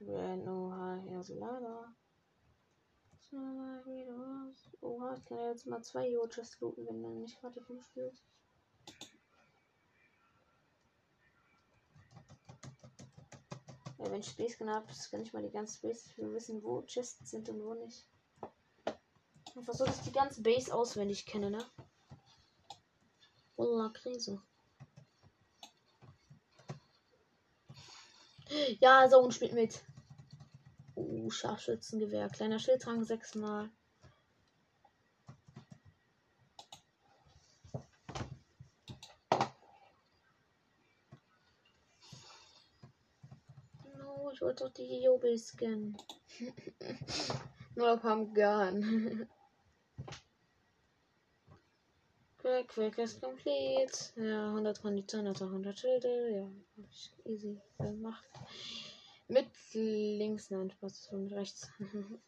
Red 0.00 0.44
no 0.44 0.70
high 0.70 1.02
here's 1.08 1.30
leider. 1.30 1.94
Oha, 4.80 5.14
ich 5.14 5.24
kann 5.24 5.38
ja 5.38 5.48
jetzt 5.48 5.66
mal 5.66 5.82
zwei 5.82 6.08
Yo-Chests 6.08 6.60
looten, 6.60 6.86
wenn 6.86 7.02
dann 7.02 7.20
nicht 7.22 7.40
gerade 7.40 7.60
fünf. 7.62 7.84
Ja, 14.04 14.10
wenn 14.10 14.20
ich 14.20 14.28
Space 14.28 14.58
Gun 14.58 14.68
habe, 14.68 14.86
kann 15.10 15.22
ich 15.22 15.32
mal 15.32 15.42
die 15.42 15.50
ganze 15.50 15.80
Base 15.80 16.10
für 16.10 16.30
wissen, 16.34 16.62
wo 16.62 16.82
Chests 16.82 17.30
sind 17.30 17.48
und 17.48 17.62
wo 17.62 17.72
nicht. 17.74 18.06
Einfach 19.56 19.72
so, 19.72 19.86
dass 19.86 20.02
die 20.02 20.12
ganze 20.12 20.42
Base 20.42 20.74
auswendig 20.74 21.24
kenne, 21.24 21.50
ne? 21.50 21.64
Voller 23.56 23.90
Krise. 23.90 24.42
Ja, 28.80 29.08
Zone 29.08 29.32
spielt 29.32 29.54
mit. 29.54 29.82
Uh, 30.96 31.30
Scharfschützengewehr. 31.30 32.28
Kleiner 32.28 32.58
Schildrang 32.58 33.04
sechsmal. 33.04 33.70
No, 43.96 44.30
ich 44.30 44.42
wollte 44.54 44.64
doch 44.64 44.72
die 44.72 45.02
Jobel 45.02 45.36
scannen. 45.38 45.96
Nur 47.76 47.94
auf 47.94 48.02
Gun. 48.34 49.28
Quick, 52.38 52.68
quick 52.68 52.98
ist 52.98 53.20
complete. 53.20 54.12
Ja, 54.16 54.48
100 54.50 54.80
Konditionen, 54.80 55.28
also 55.28 55.46
100 55.46 55.78
Schilde. 55.78 56.30
Ja, 56.30 56.44
hab 56.44 56.90
ich 56.90 57.10
easy 57.24 57.60
gemacht. 57.78 58.28
Mit 59.28 59.48
links, 59.72 60.50
nein, 60.50 60.70
Spaß, 60.70 61.10
mit 61.12 61.32
rechts. 61.32 61.70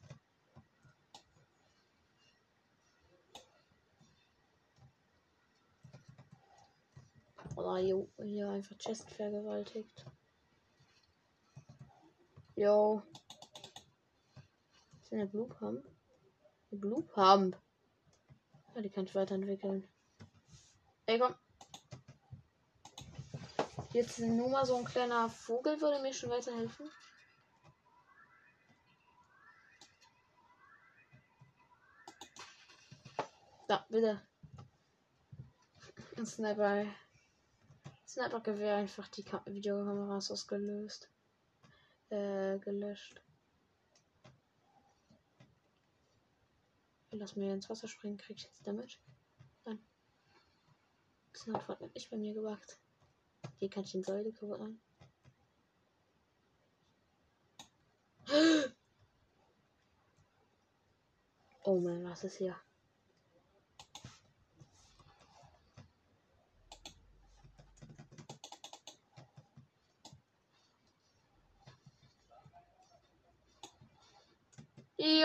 Oder 7.56 7.78
jo, 7.78 8.08
hier 8.22 8.48
einfach 8.50 8.76
Chest 8.78 9.10
vergewaltigt. 9.10 10.04
Yo. 12.56 13.02
Ist 15.02 15.12
eine 15.12 15.26
Blue 15.26 15.46
Pump? 15.46 15.84
Eine 16.70 16.80
Blue 16.80 17.02
Pump. 17.02 17.54
Ja, 18.74 18.80
die 18.80 18.88
kann 18.88 19.04
ich 19.04 19.14
weiterentwickeln. 19.14 19.86
Ey, 21.04 21.18
komm. 21.18 21.34
Jetzt 23.92 24.18
nur 24.20 24.48
mal 24.48 24.64
so 24.64 24.76
ein 24.76 24.86
kleiner 24.86 25.28
Vogel 25.28 25.78
würde 25.82 26.00
mir 26.00 26.14
schon 26.14 26.30
weiterhelfen. 26.30 26.90
Da, 33.68 33.84
bitte. 33.90 34.22
Ein 36.16 36.24
Sniper. 36.24 36.86
Sniper-Gewehr 38.08 38.76
einfach 38.76 39.08
die 39.08 39.24
Kam 39.24 39.44
Videokameras 39.44 40.30
ausgelöst. 40.30 41.10
Äh, 42.08 42.58
gelöscht. 42.60 43.20
Lass 47.10 47.34
mir 47.34 47.52
ins 47.52 47.68
Wasser 47.70 47.88
springen, 47.88 48.18
krieg 48.18 48.36
ich 48.36 48.44
jetzt 48.44 48.66
Damage? 48.66 48.98
Nein. 49.64 49.78
Das 51.32 51.46
hat 51.46 51.62
Fortnite 51.62 51.94
nicht 51.94 52.10
bei 52.10 52.16
mir 52.16 52.34
gewagt. 52.34 52.78
Hier 53.58 53.70
kann 53.70 53.84
ich 53.84 53.92
den 53.92 54.04
Säule 54.04 54.32
an. 54.60 54.80
Oh 61.68 61.80
mein, 61.80 62.04
was 62.04 62.22
ist 62.22 62.36
hier? 62.36 62.54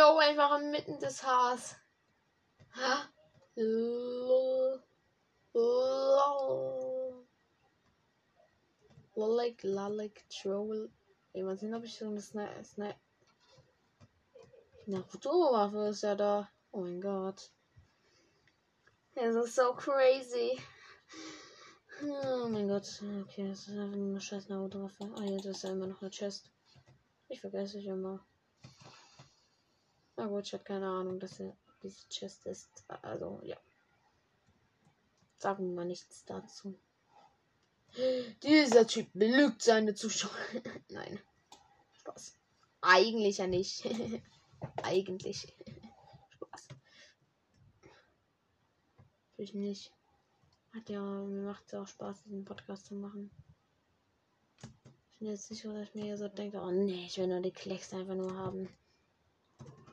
Jo, 0.02 0.18
einfach 0.18 0.60
inmitten 0.60 0.98
des 1.00 1.22
Haars. 1.22 1.76
Ha? 2.76 3.08
Lol. 3.56 4.82
Lol. 5.54 7.28
Lolik, 9.16 9.62
Lalik, 9.62 10.26
Troll. 10.28 10.90
Ich 11.34 11.46
weiß 11.46 11.62
nicht, 11.62 11.76
ob 11.76 11.84
ich 11.84 11.96
so 11.96 12.08
eine 12.08 12.20
Sniper. 12.20 12.64
Sni 12.64 12.96
Naruto-Waffe 14.88 15.90
ist 15.90 16.02
ja 16.02 16.16
da. 16.16 16.50
Oh 16.72 16.82
mein 16.82 17.00
Gott. 17.00 17.52
Das 19.14 19.36
ist 19.36 19.56
so 19.56 19.72
crazy. 19.76 20.60
Oh 22.02 22.48
mein 22.48 22.68
Gott. 22.68 22.88
Okay, 23.22 23.50
das 23.50 23.68
ist 23.68 23.78
einfach 23.78 23.94
eine 23.94 24.20
scheiß 24.20 24.50
Naruto-Waffe. 24.50 25.14
Ah, 25.16 25.26
jetzt 25.26 25.46
ist 25.46 25.64
ja 25.64 25.70
immer 25.70 25.86
noch 25.86 26.02
eine 26.02 26.10
Chest. 26.10 26.50
Ich 27.30 27.40
vergesse 27.40 27.78
ich 27.78 27.86
immer. 27.86 28.26
Na 30.16 30.28
gut, 30.28 30.46
ich 30.46 30.54
hatte 30.54 30.64
keine 30.64 30.88
Ahnung, 30.88 31.20
dass 31.20 31.40
er 31.40 31.56
diese 31.84 32.08
Chest 32.10 32.46
ist. 32.46 32.84
Also, 32.88 33.40
ja. 33.44 33.58
Sagen 35.38 35.70
wir 35.70 35.76
mal 35.76 35.86
nichts 35.86 36.24
dazu. 36.26 36.78
Dieser 38.44 38.88
Typ 38.88 39.10
belügt 39.14 39.62
seine 39.62 39.94
Zuschauer. 39.96 40.32
Nein. 40.90 41.20
Spaß. 41.94 42.38
Eigentlich 42.82 43.38
ja 43.40 43.48
nicht. 43.48 43.84
Eigentlich. 44.84 45.54
Spaß. 46.30 46.68
Ich 49.38 49.54
nicht. 49.54 49.92
Hat 50.74 50.90
ja, 50.90 51.02
mir 51.02 51.44
macht 51.44 51.66
es 51.68 51.74
auch 51.74 51.88
Spaß, 51.88 52.24
diesen 52.24 52.46
Podcast 52.46 52.86
zu 52.86 52.96
machen. 52.96 53.30
Ich 55.12 55.18
bin 55.20 55.28
jetzt 55.28 55.52
nicht 55.52 55.62
so, 55.62 55.74
dass 55.74 55.90
ich 55.90 55.96
mir 55.96 56.18
so 56.18 56.30
denke, 56.30 56.62
oh 56.62 56.72
nee, 56.72 57.06
ich 57.08 57.18
will 57.18 57.28
nur 57.28 57.42
die 57.42 57.52
Klecks 57.52 57.94
einfach 57.94 58.16
nur 58.16 58.36
haben. 58.36 58.70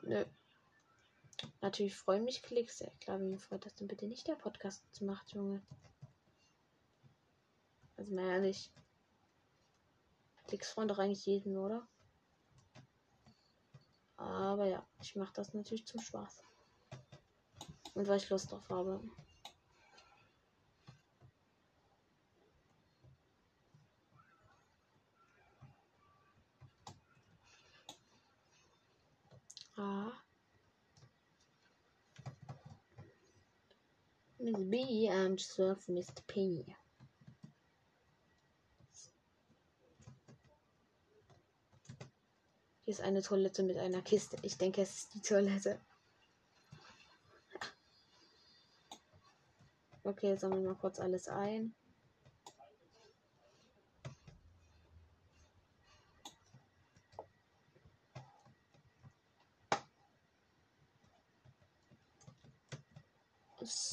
Nö. 0.09 0.25
Natürlich 1.61 1.95
freuen 1.95 2.23
mich 2.23 2.41
Klicks. 2.41 2.79
Ja, 2.79 2.89
klar, 2.99 3.21
wie 3.21 3.37
freut 3.37 3.63
das 3.63 3.75
denn 3.75 3.87
bitte 3.87 4.07
nicht 4.07 4.27
der 4.27 4.33
Podcast 4.33 4.83
macht, 5.01 5.33
Junge. 5.33 5.61
Also 7.95 8.15
mal 8.15 8.25
ehrlich. 8.25 8.71
Klicks 10.47 10.71
freuen 10.71 10.87
doch 10.87 10.97
eigentlich 10.97 11.27
jeden, 11.27 11.57
oder? 11.57 11.87
Aber 14.17 14.65
ja, 14.65 14.83
ich 14.99 15.15
mache 15.15 15.33
das 15.33 15.53
natürlich 15.53 15.85
zum 15.85 16.01
Spaß. 16.01 16.43
Und 17.93 18.07
weil 18.07 18.17
ich 18.17 18.31
Lust 18.31 18.51
drauf 18.51 18.67
habe. 18.69 18.99
Miss 34.51 34.65
B, 34.67 35.07
work 35.59 35.79
for 35.79 35.91
Mr. 35.93 36.25
P. 36.25 36.65
Hier 42.83 42.91
ist 42.91 43.01
eine 43.01 43.21
Toilette 43.21 43.61
mit 43.61 43.77
einer 43.77 44.01
Kiste. 44.01 44.37
Ich 44.41 44.57
denke, 44.57 44.81
es 44.81 44.95
ist 44.95 45.13
die 45.13 45.21
Toilette. 45.21 45.79
Okay, 50.03 50.35
sammeln 50.35 50.63
wir 50.63 50.73
kurz 50.73 50.99
alles 50.99 51.27
ein. 51.27 51.75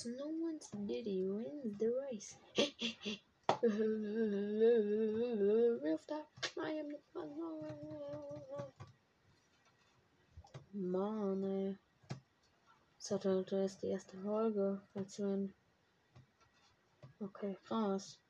No 0.07 0.29
one's 0.29 0.69
Diddy 0.87 1.27
wins 1.27 1.77
the 1.79 1.91
race. 2.01 2.37
Stuff. 6.05 6.27
I 6.63 6.71
am 6.71 6.93
the 6.93 6.99
fun. 7.13 7.29
Mann, 10.73 11.43
ey. 11.43 11.77
Saturday 12.99 13.65
ist 13.65 13.83
die 13.83 13.89
erste 13.89 14.17
Folge. 14.19 14.81
Aktion. 14.95 15.53
Okay, 17.19 17.57
krass. 17.65 18.21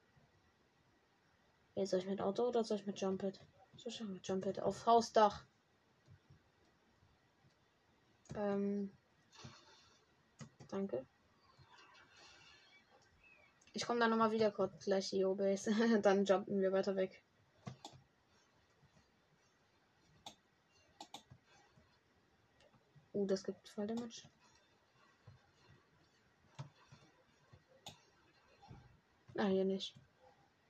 Ey, 1.75 1.85
soll 1.85 2.01
ich 2.01 2.07
mit 2.07 2.23
Auto 2.23 2.49
oder 2.49 2.65
soll 2.65 2.79
ich 2.79 2.87
mit 2.87 2.99
Jumpet? 2.99 3.39
Soll 3.77 3.93
ich 3.93 4.01
mit 4.01 4.27
Jumpet? 4.27 4.61
Auf 4.61 4.87
Hausdach. 4.87 5.45
Ähm. 8.35 8.91
Danke. 10.69 11.05
Ich 13.77 13.87
komme 13.87 14.01
dann 14.01 14.09
nochmal 14.09 14.31
wieder 14.31 14.51
kurz 14.51 14.87
gleich 14.87 15.11
die 15.11 15.23
O-Base. 15.27 15.71
dann 16.01 16.25
jumpen 16.25 16.63
wir 16.63 16.73
weiter 16.73 16.97
weg. 16.97 17.23
Uh, 23.13 23.27
das 23.27 23.45
gibt 23.45 23.69
Fall 23.69 23.87
Damage. 23.87 24.23
Ah, 29.37 29.49
hier 29.49 29.67
nicht. 29.67 29.95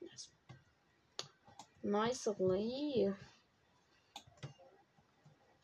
Nice. 0.01 0.33
Nicely. 1.83 3.15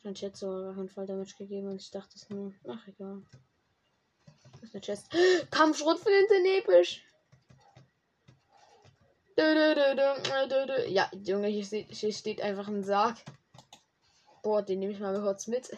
Ich 0.05 0.21
hätte 0.21 0.37
sogar 0.37 0.77
einen 0.77 0.87
Fall 0.87 1.07
Damage 1.07 1.35
gegeben 1.37 1.67
und 1.67 1.81
ich 1.81 1.91
dachte 1.91 2.15
es 2.15 2.29
nur. 2.29 2.53
Ach, 2.69 2.87
egal. 2.87 3.21
Das 4.53 4.63
ist 4.63 4.75
eine 4.75 4.81
Chest. 4.81 5.11
Kampfschrotflinte 5.51 6.35
sind 6.35 6.45
episch. 6.45 7.03
Ja, 9.35 11.09
Junge, 11.13 11.47
hier 11.47 12.13
steht, 12.13 12.41
einfach 12.41 12.67
ein 12.67 12.83
Sarg. 12.83 13.17
Boah, 14.43 14.61
den 14.61 14.79
nehme 14.79 14.91
ich 14.91 14.99
mal 14.99 15.19
kurz 15.21 15.47
mit. 15.47 15.75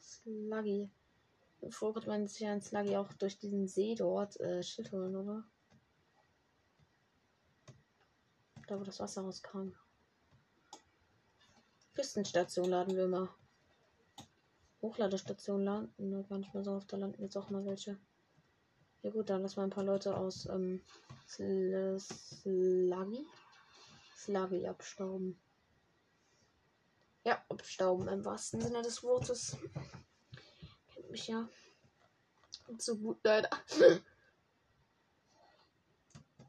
Sluggy. 0.00 0.90
Bevor 1.60 1.92
konnte 1.92 2.08
man 2.08 2.28
sich 2.28 2.46
ein 2.46 2.62
Sluggy 2.62 2.96
auch 2.96 3.12
durch 3.14 3.38
diesen 3.38 3.66
See 3.66 3.94
dort 3.94 4.38
äh, 4.40 4.62
Schild 4.62 4.92
holen, 4.92 5.16
oder? 5.16 5.44
Da, 8.68 8.78
wo 8.78 8.84
das 8.84 9.00
Wasser 9.00 9.22
rauskam. 9.22 9.72
Küstenstation 11.94 12.70
laden 12.70 12.96
wir 12.96 13.08
mal. 13.08 13.28
Hochladestation 14.80 15.64
landen, 15.64 16.10
nur 16.10 16.24
gar 16.24 16.38
nicht 16.38 16.54
mehr 16.54 16.64
so 16.64 16.72
oft, 16.72 16.92
da 16.92 16.96
landen 16.96 17.22
jetzt 17.22 17.36
auch 17.36 17.50
mal 17.50 17.64
welche. 17.64 17.98
Ja 19.02 19.10
gut, 19.10 19.30
dann 19.30 19.42
lassen 19.42 19.56
wir 19.56 19.64
ein 19.64 19.70
paar 19.70 19.82
Leute 19.82 20.16
aus 20.16 20.46
ähm, 20.46 20.80
Slagi. 21.26 21.98
Slagi 24.16 24.68
abstauben. 24.68 25.36
Ja, 27.24 27.44
abstauben 27.48 28.06
im 28.06 28.24
wahrsten 28.24 28.60
Sinne 28.60 28.82
des 28.82 29.02
Wortes. 29.02 29.56
Kennt 30.94 31.10
mich 31.10 31.26
ja. 31.26 31.48
Und 32.68 32.80
so 32.80 32.96
gut, 32.96 33.18
leider. 33.24 33.50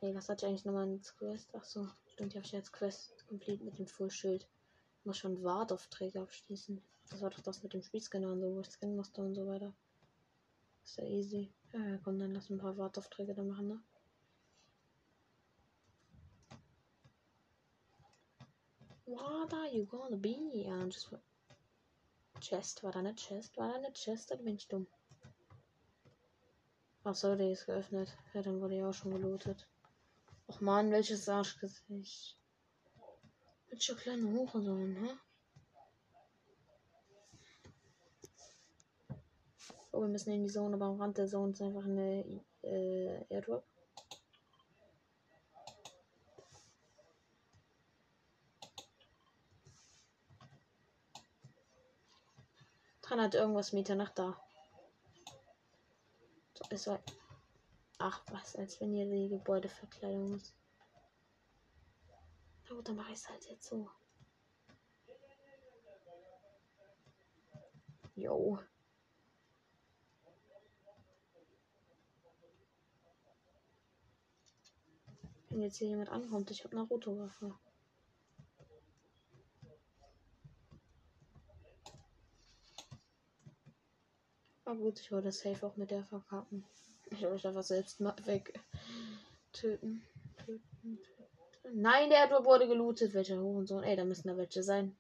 Ey, 0.02 0.14
was 0.14 0.30
hat 0.30 0.44
ich 0.44 0.48
eigentlich 0.48 0.66
nochmal 0.66 0.88
ins 0.88 1.16
Quest? 1.16 1.56
Achso, 1.56 1.88
stimmt, 2.06 2.36
ich 2.36 2.52
jetzt 2.52 2.72
Quest 2.74 3.26
komplett 3.28 3.64
mit 3.64 3.80
dem 3.80 3.88
Fullschild. 3.88 4.48
Ich 5.00 5.06
muss 5.06 5.18
schon 5.18 5.44
Wartaufträge 5.44 6.22
abschließen. 6.22 6.84
Das 7.10 7.22
war 7.22 7.32
doch 7.32 7.42
das 7.42 7.64
mit 7.64 7.74
dem 7.74 7.82
Spielscanner 7.82 8.32
und 8.32 8.42
so, 8.42 8.54
wo 8.54 8.60
ich 8.60 8.70
scannen 8.70 8.96
musste 8.96 9.22
und 9.22 9.34
so 9.34 9.48
weiter. 9.48 9.74
Ist 10.84 10.98
ja 10.98 11.06
easy. 11.06 11.52
Ja, 11.74 11.98
komm, 12.04 12.20
dann 12.20 12.34
lass 12.36 12.52
ein 12.52 12.60
paar 12.60 12.78
Wartaufträge 12.78 13.34
da 13.34 13.42
machen, 13.44 13.68
ne? 13.68 13.84
What 19.06 19.54
are 19.54 19.68
you 19.68 19.86
gonna 19.86 20.16
be? 20.16 20.36
Ja, 20.54 20.84
just... 20.86 21.10
Chest, 22.40 22.84
war 22.84 22.92
da 22.92 23.00
eine 23.00 23.16
Chest? 23.16 23.58
War 23.58 23.70
da 23.70 23.76
eine 23.76 23.92
Chest? 23.94 24.32
Oder 24.32 24.44
bin 24.44 24.56
ich 24.56 24.68
dumm? 24.68 24.88
Achso, 27.04 27.36
die 27.36 27.52
ist 27.52 27.66
geöffnet. 27.66 28.16
Ja, 28.34 28.44
dann 28.44 28.62
wurde 28.62 28.76
ja 28.76 28.90
auch 28.90 28.94
schon 28.94 29.12
gelootet. 29.12 29.68
Och 30.48 30.62
man, 30.62 30.92
welches 30.92 31.28
Arschgesicht. 31.28 32.38
Welche 33.70 33.96
kleine 33.96 34.26
Hurensohn, 34.26 34.96
hä? 34.96 35.18
Oh, 39.96 40.02
wir 40.02 40.08
müssen 40.08 40.32
in 40.32 40.42
die 40.42 40.52
Zone, 40.52 40.74
aber 40.74 40.86
am 40.86 41.00
Rand 41.00 41.20
der 41.20 41.28
Zone 41.28 41.52
ist 41.52 41.62
einfach 41.62 41.86
eine 41.86 42.42
äh, 42.64 43.26
Airdrop. 43.30 43.64
Dran 53.04 53.22
hat 53.22 53.36
irgendwas 53.36 53.72
Meter 53.72 53.94
nach 53.94 54.10
da. 54.10 54.36
So, 56.56 56.66
es 56.72 56.88
war. 56.88 57.00
Ach, 58.00 58.24
was, 58.32 58.56
als 58.56 58.82
wenn 58.82 58.96
ihr 58.96 59.06
die 59.06 59.30
Gebäudeverkleidung 59.30 60.38
ist. 60.38 60.56
Na 62.68 62.76
gut, 62.76 62.88
dann 62.88 62.96
mache 62.96 63.12
ich 63.12 63.20
es 63.20 63.30
halt 63.30 63.46
jetzt 63.46 63.66
so. 63.70 63.88
Jo. 68.16 68.60
Wenn 75.54 75.62
jetzt 75.62 75.78
hier 75.78 75.90
jemand 75.90 76.10
ankommt, 76.10 76.50
ich 76.50 76.64
habe 76.64 76.76
Naruto-Waffe. 76.76 77.54
Aber 84.66 84.76
gut, 84.80 85.00
ich 85.00 85.12
wollte 85.12 85.32
safe 85.32 85.64
auch 85.64 85.76
mit 85.76 85.92
der 85.92 86.04
verkacken. 86.06 86.66
Ich 87.12 87.22
will 87.22 87.34
mich 87.34 87.46
einfach 87.46 87.62
selbst 87.62 88.00
mal 88.00 88.16
weg. 88.26 88.60
Töten. 89.52 90.02
Töten, 90.44 90.98
töten. 91.62 91.82
Nein, 91.82 92.10
der 92.10 92.22
Airdrop 92.22 92.46
wurde 92.46 92.68
gelootet. 92.68 93.14
Welcher 93.14 93.38
Hurensohn? 93.38 93.84
Ey, 93.84 93.96
da 93.96 94.06
müssen 94.06 94.30
da 94.30 94.36
welche 94.36 94.64
sein. 94.64 94.98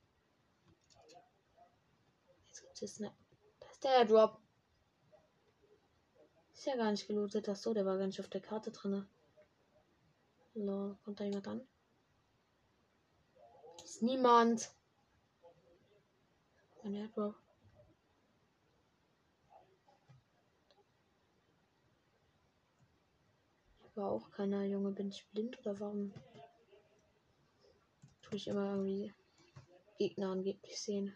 Jetzt 2.45 2.61
gibt 2.61 2.79
es 2.79 3.01
eine. 3.01 3.11
Da 3.59 3.67
ist 3.71 3.83
der 3.83 3.91
Airdrop. 3.97 4.39
Ist 6.53 6.67
ja 6.67 6.75
gar 6.75 6.91
nicht 6.91 7.07
gelootet. 7.07 7.49
Ach 7.49 7.55
so, 7.55 7.73
der 7.73 7.87
war 7.87 7.97
gar 7.97 8.05
nicht 8.05 8.19
auf 8.19 8.29
der 8.29 8.41
Karte 8.41 8.69
drinne. 8.69 9.07
Lol, 10.55 10.95
kommt 11.03 11.19
da 11.19 11.23
jemand 11.23 11.47
an? 11.47 11.67
Ist 13.83 14.03
niemand. 14.03 14.71
Ein 16.83 16.95
Airdrop. 16.95 17.35
War 23.95 24.11
auch 24.11 24.29
keiner, 24.31 24.63
Junge. 24.63 24.91
Bin 24.91 25.09
ich 25.09 25.27
blind 25.29 25.57
oder 25.59 25.79
warum? 25.79 26.13
Tue 28.21 28.35
ich 28.35 28.47
immer 28.47 28.75
irgendwie 28.75 29.13
Gegner 29.97 30.31
angeblich 30.31 30.79
sehen. 30.79 31.15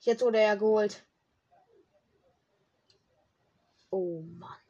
Jetzt 0.00 0.22
wurde 0.22 0.40
er 0.40 0.56
geholt. 0.56 1.04
Oh 3.90 4.22
Mann. 4.22 4.67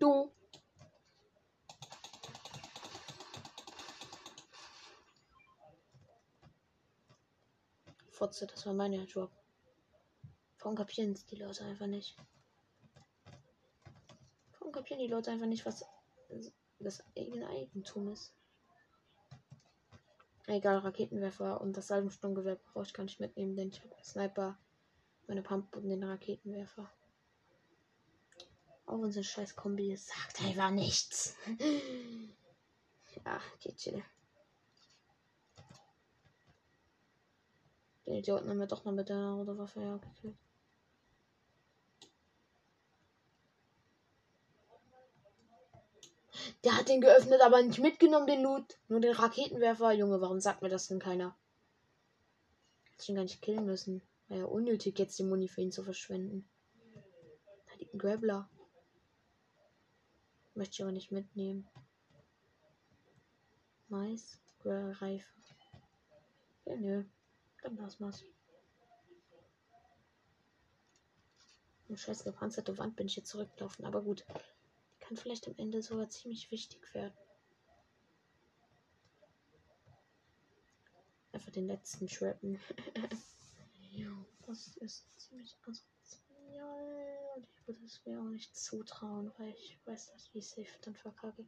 Du. 0.00 0.32
Fotze, 8.08 8.46
das 8.46 8.64
war 8.64 8.72
mein 8.72 8.94
Job. 9.04 9.30
Warum 10.58 10.74
kapieren 10.74 11.14
die 11.30 11.36
Leute 11.36 11.64
einfach 11.64 11.86
nicht? 11.86 12.16
Warum 14.58 14.72
kapieren 14.72 15.00
die 15.00 15.08
Leute 15.08 15.30
einfach 15.30 15.46
nicht, 15.46 15.66
was 15.66 15.84
das 16.78 17.04
eigene 17.14 17.46
Eigentum 17.48 18.08
ist? 18.08 18.34
Egal, 20.46 20.78
Raketenwerfer 20.78 21.60
und 21.60 21.76
das 21.76 21.88
Salbensturmgewehr 21.88 22.56
brauche 22.56 22.86
ich 22.86 22.94
gar 22.94 23.04
nicht 23.04 23.20
mitnehmen, 23.20 23.54
denn 23.54 23.68
ich 23.68 23.82
habe 23.82 23.94
Sniper, 24.02 24.58
meine 25.26 25.42
Pump 25.42 25.76
und 25.76 25.88
den 25.90 26.02
Raketenwerfer. 26.02 26.90
Auch 28.90 28.98
unsere 28.98 29.22
scheiß 29.22 29.54
Kombi 29.54 29.96
sagt 29.96 30.42
einfach 30.42 30.72
nichts. 30.72 31.36
ja, 33.24 33.40
okay, 33.54 33.72
chill. 33.76 34.02
Den 38.04 38.14
Idioten 38.14 38.50
haben 38.50 38.58
wir 38.58 38.66
doch 38.66 38.84
noch 38.84 38.90
mit 38.90 39.08
der 39.08 39.30
Rotorwaffe 39.30 39.80
ja 39.80 39.96
gekillt. 39.98 40.36
Der 46.64 46.76
hat 46.76 46.88
den 46.88 47.00
geöffnet, 47.00 47.42
aber 47.42 47.62
nicht 47.62 47.78
mitgenommen, 47.78 48.26
den 48.26 48.42
Loot. 48.42 48.76
Nur 48.88 48.98
den 48.98 49.14
Raketenwerfer. 49.14 49.92
Junge, 49.92 50.20
warum 50.20 50.40
sagt 50.40 50.62
mir 50.62 50.68
das 50.68 50.88
denn 50.88 50.98
keiner? 50.98 51.36
Hätte 52.90 53.02
ich 53.02 53.08
ihn 53.08 53.14
gar 53.14 53.22
nicht 53.22 53.40
killen 53.40 53.66
müssen. 53.66 54.02
War 54.26 54.38
ja 54.38 54.44
unnötig, 54.46 54.98
jetzt 54.98 55.16
die 55.20 55.22
Muni 55.22 55.46
für 55.46 55.60
ihn 55.60 55.70
zu 55.70 55.84
verschwenden. 55.84 56.44
Da 57.68 57.74
liegt 57.78 57.94
ein 57.94 57.98
Grappler. 57.98 58.50
Möchte 60.54 60.74
ich 60.74 60.82
aber 60.82 60.92
nicht 60.92 61.12
mitnehmen. 61.12 61.68
Mais, 63.88 64.40
Reife. 64.64 65.26
Ja, 66.64 66.76
nö. 66.76 67.04
Dann 67.62 67.76
lass 67.76 67.98
mal's. 68.00 68.24
Eine 71.88 71.98
scheiß 71.98 72.24
gepanzerte 72.24 72.78
Wand 72.78 72.94
bin 72.96 73.06
ich 73.06 73.16
jetzt 73.16 73.30
zurückgelaufen, 73.30 73.84
aber 73.84 74.02
gut 74.02 74.24
kann 75.00 75.16
vielleicht 75.16 75.48
am 75.48 75.54
Ende 75.56 75.82
sogar 75.82 76.08
ziemlich 76.08 76.52
wichtig 76.52 76.94
werden. 76.94 77.14
Einfach 81.32 81.50
den 81.50 81.66
letzten 81.66 82.08
schrappen. 82.08 82.60
das 84.46 84.76
ist 84.76 85.06
ziemlich 85.16 85.56
asozial. 85.66 87.09
Und 87.40 87.48
ich 87.48 87.66
würde 87.66 87.84
es 87.84 88.04
mir 88.04 88.20
auch 88.20 88.28
nicht 88.28 88.54
zutrauen, 88.54 89.32
weil 89.38 89.54
ich 89.54 89.78
weiß, 89.86 90.12
dass 90.12 90.28
ich 90.34 90.46
safe 90.46 90.78
dann 90.82 90.94
verkacke. 90.94 91.46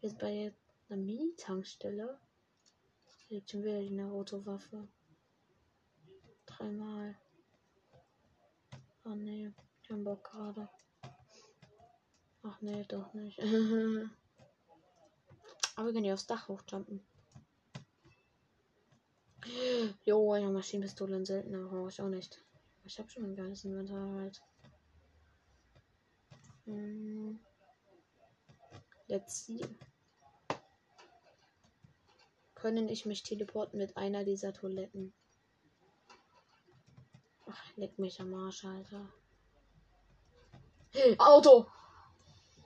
Sind 0.00 0.18
bei 0.18 0.54
einer 0.88 1.02
Mini-Tankstelle. 1.02 2.18
Hier 3.26 3.36
liegt 3.36 3.50
schon 3.50 3.64
wieder 3.64 3.78
eine 3.78 4.10
Autowaffe. 4.10 4.88
Dreimal. 6.46 7.18
Oh 9.04 9.10
ne, 9.10 9.52
ich 9.82 9.90
hab 9.90 10.04
Bock 10.04 10.24
gerade. 10.24 10.70
Ach 12.42 12.60
nee, 12.62 12.82
doch 12.84 13.12
nicht. 13.12 13.38
Aber 15.76 15.86
wir 15.86 15.92
können 15.92 16.06
ja 16.06 16.14
aufs 16.14 16.26
Dach 16.26 16.48
hochjumpen. 16.48 17.06
Jo, 20.04 20.32
eine 20.32 20.48
Maschinenpistole 20.48 21.16
in 21.16 21.26
seltener 21.26 21.68
brauche 21.68 21.90
ich 21.90 22.00
auch 22.00 22.08
nicht. 22.08 22.42
Ich 22.84 22.98
habe 22.98 23.10
schon 23.10 23.24
ein 23.24 23.36
geiles 23.36 23.64
Inventar 23.64 24.20
halt. 24.20 24.42
Hm. 26.68 27.40
Let's 29.06 29.46
see. 29.46 29.64
Können 32.54 32.90
ich 32.90 33.06
mich 33.06 33.22
teleporten 33.22 33.78
mit 33.78 33.96
einer 33.96 34.22
dieser 34.24 34.52
Toiletten? 34.52 35.14
Ach, 37.46 37.76
leck 37.76 37.98
mich 37.98 38.20
am 38.20 38.34
Arsch, 38.34 38.66
Alter. 38.66 39.08
Auto! 41.18 41.70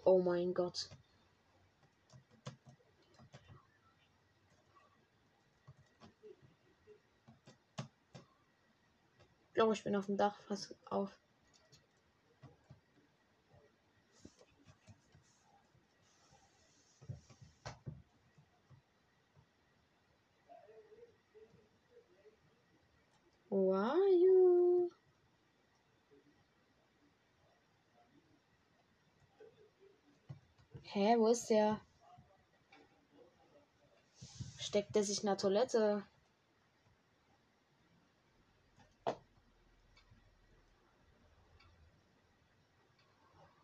Oh 0.04 0.20
mein 0.20 0.52
Gott. 0.52 0.90
Ich 9.46 9.54
glaube, 9.54 9.74
ich 9.74 9.84
bin 9.84 9.94
auf 9.94 10.06
dem 10.06 10.16
Dach 10.16 10.40
fast 10.48 10.74
auf. 10.86 11.16
Why 23.52 23.98
you? 24.24 24.90
Hä, 30.84 31.18
wo 31.18 31.26
ist 31.28 31.50
der? 31.50 31.82
Steckt 34.58 34.94
der 34.94 35.04
sich 35.04 35.18
in 35.20 35.26
der 35.26 35.36
Toilette? 35.36 36.02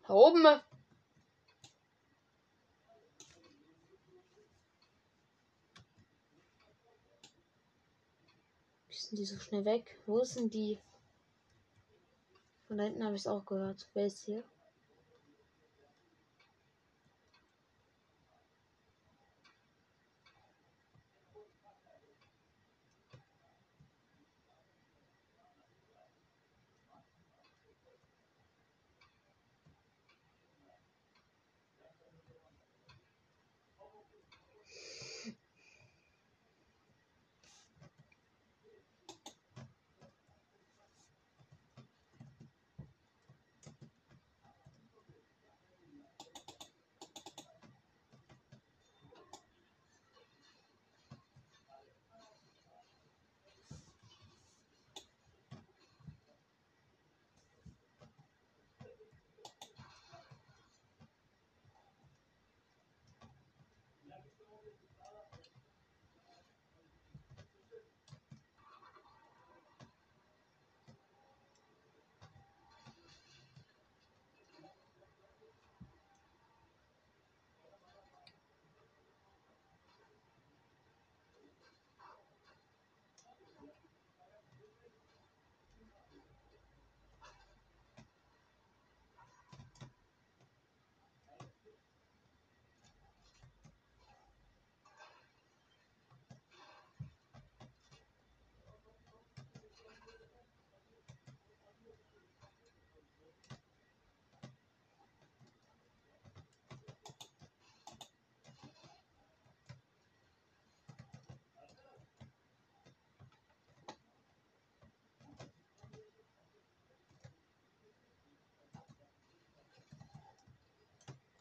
Da 0.07 0.13
oben. 0.13 0.43
Wie 8.87 8.95
sind 9.09 9.17
die 9.17 9.25
so 9.25 9.39
schnell 9.39 9.65
weg? 9.65 9.99
Wo 10.05 10.23
sind 10.23 10.53
die? 10.53 10.79
Von 12.67 12.77
da 12.77 12.83
hinten 12.83 13.03
habe 13.03 13.15
ich 13.15 13.21
es 13.21 13.27
auch 13.27 13.43
gehört. 13.43 13.89
Wer 13.95 14.05
ist 14.05 14.23
hier? 14.25 14.43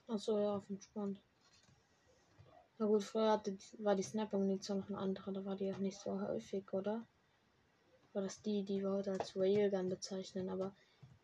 Achso, 0.08 0.38
ja, 0.38 0.56
auf 0.56 0.70
entspannt. 0.70 1.20
Na 2.78 2.86
gut, 2.86 3.02
früher 3.02 3.32
hatte, 3.32 3.58
war 3.78 3.94
die 3.94 4.02
Sniper-Munition 4.02 4.78
noch 4.78 4.88
eine 4.88 4.98
andere, 4.98 5.32
da 5.32 5.44
war 5.44 5.54
die 5.54 5.70
auch 5.72 5.78
nicht 5.78 5.98
so 5.98 6.18
häufig, 6.20 6.72
oder? 6.72 7.06
War 8.14 8.22
das 8.22 8.40
die, 8.40 8.64
die 8.64 8.80
wir 8.82 8.90
heute 8.90 9.12
als 9.12 9.36
Railgun 9.36 9.90
bezeichnen, 9.90 10.48
aber 10.48 10.74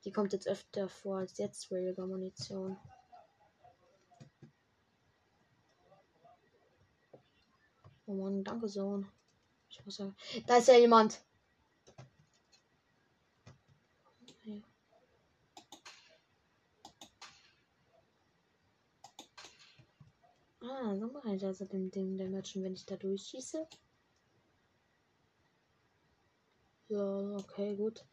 die 0.05 0.12
kommt 0.12 0.35
jetzt 0.35 0.47
öfter 0.47 0.89
vor 0.89 1.18
als 1.18 1.39
jetzt 1.39 1.72
Railgun-Munition. 1.72 2.76
Oh 8.07 8.12
Mann, 8.12 8.45
danke, 8.45 8.68
Sohn. 8.68 9.09
Ich 9.70 9.82
muss 9.85 9.97
sagen. 9.97 10.14
Da 10.47 10.59
ist 10.59 10.68
ja 10.68 10.76
jemand. 10.76 11.24
Ich 21.35 21.45
also 21.45 21.64
dem 21.64 21.91
Ding 21.91 22.16
der 22.16 22.28
Matchen, 22.28 22.62
wenn 22.62 22.74
ich 22.74 22.87
da 22.87 22.97
durchschieße. 22.97 23.66
Ja, 26.89 27.37
okay, 27.37 27.74
gut. 27.74 28.05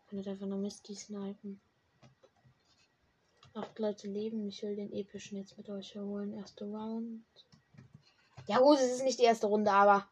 Ich 0.00 0.06
kann 0.08 0.18
jetzt 0.18 0.28
einfach 0.28 0.46
noch 0.46 0.58
Misty 0.58 0.96
snipen. 0.96 1.60
Acht 3.54 3.78
Leute 3.78 4.08
leben. 4.08 4.48
Ich 4.48 4.62
will 4.62 4.74
den 4.74 4.92
epischen 4.92 5.38
jetzt 5.38 5.56
mit 5.56 5.68
euch 5.68 5.94
holen. 5.94 6.32
Erste 6.32 6.64
Round. 6.64 7.22
Ja 8.48 8.58
gut, 8.58 8.78
es 8.78 8.90
ist 8.90 9.04
nicht 9.04 9.20
die 9.20 9.24
erste 9.24 9.46
Runde, 9.46 9.70
aber. 9.70 10.08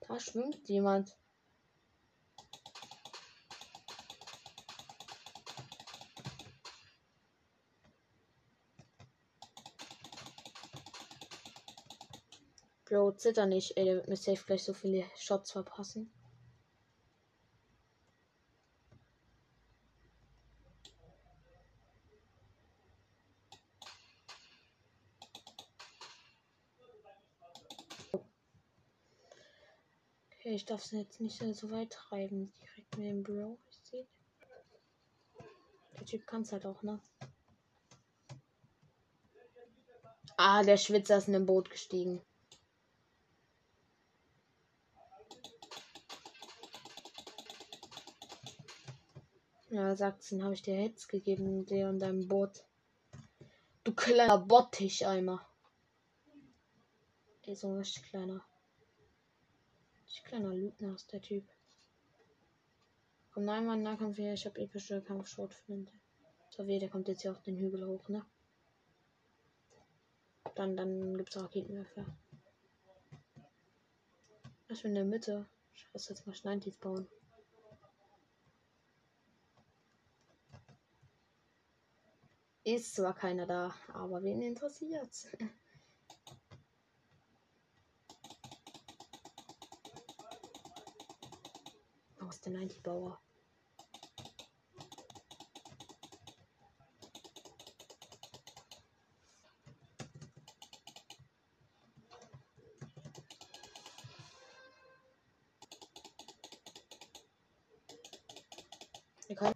Da 0.00 0.20
schwimmt 0.20 0.68
jemand. 0.68 1.16
Bro, 12.90 13.12
zitter 13.12 13.46
nicht, 13.46 13.76
ey, 13.76 13.84
der 13.84 13.94
wird 13.94 14.08
mir 14.08 14.16
safe 14.16 14.44
gleich 14.44 14.64
so 14.64 14.74
viele 14.74 15.04
Shots 15.16 15.52
verpassen. 15.52 16.12
Okay, 30.32 30.56
ich 30.56 30.64
darf 30.64 30.84
es 30.84 30.90
jetzt 30.90 31.20
nicht 31.20 31.38
so 31.54 31.70
weit 31.70 31.92
treiben. 31.92 32.52
Direkt 32.60 32.98
mit 32.98 33.06
dem 33.06 33.22
Bro. 33.22 33.56
Ich 33.70 33.78
sehe. 33.88 34.08
Der 35.96 36.06
Typ 36.06 36.26
kann 36.26 36.42
es 36.42 36.50
halt 36.50 36.66
auch, 36.66 36.82
ne? 36.82 37.00
Ah, 40.36 40.64
der 40.64 40.76
Schwitzer 40.76 41.18
ist 41.18 41.28
in 41.28 41.36
ein 41.36 41.46
Boot 41.46 41.70
gestiegen. 41.70 42.20
Sagt 49.96 50.30
dann 50.30 50.42
habe 50.42 50.54
ich 50.54 50.62
dir 50.62 50.76
Hits 50.76 51.08
gegeben, 51.08 51.66
dir 51.66 51.88
und 51.88 52.00
deinem 52.00 52.28
Boot. 52.28 52.64
Du 53.84 53.94
kleiner 53.94 54.38
Bottich-Eimer. 54.38 55.46
Ey, 57.42 57.54
so 57.54 57.68
ein 57.68 57.78
richtig 57.78 58.04
kleiner. 58.04 58.44
Richtig 60.04 60.24
kleiner 60.24 60.54
Lügner 60.54 60.94
ist 60.94 61.12
der 61.12 61.20
Typ. 61.20 61.44
Komm, 63.32 63.44
nein, 63.44 63.64
Mann, 63.64 63.82
Nahkampf 63.82 64.16
hier. 64.16 64.34
Ich 64.34 64.44
habe 64.44 64.60
epische 64.60 65.02
Kampfschrotflinte. 65.02 65.92
So 66.50 66.66
wie, 66.66 66.78
der 66.78 66.88
kommt 66.88 67.08
jetzt 67.08 67.22
hier 67.22 67.32
auf 67.32 67.42
den 67.42 67.56
Hügel 67.56 67.86
hoch, 67.86 68.08
ne? 68.08 68.24
Dann, 70.54 70.76
dann 70.76 71.16
gibt's 71.16 71.40
Raketenwerfer. 71.40 72.04
Ich 74.68 74.82
bin 74.82 74.90
in 74.90 74.94
der 74.94 75.04
Mitte. 75.04 75.46
Ich 75.74 75.88
muss 75.92 76.08
jetzt 76.08 76.26
mal 76.26 76.34
Schneintis 76.34 76.76
bauen. 76.76 77.08
Ist 82.72 82.94
zwar 82.94 83.14
keiner 83.14 83.46
da, 83.46 83.74
aber 83.92 84.22
wen 84.22 84.42
interessiert's? 84.42 85.26
Aus 92.20 92.40
der 92.40 92.52
90 92.52 92.80
Bauer. 92.80 93.20
Wir 109.26 109.34
können 109.34 109.54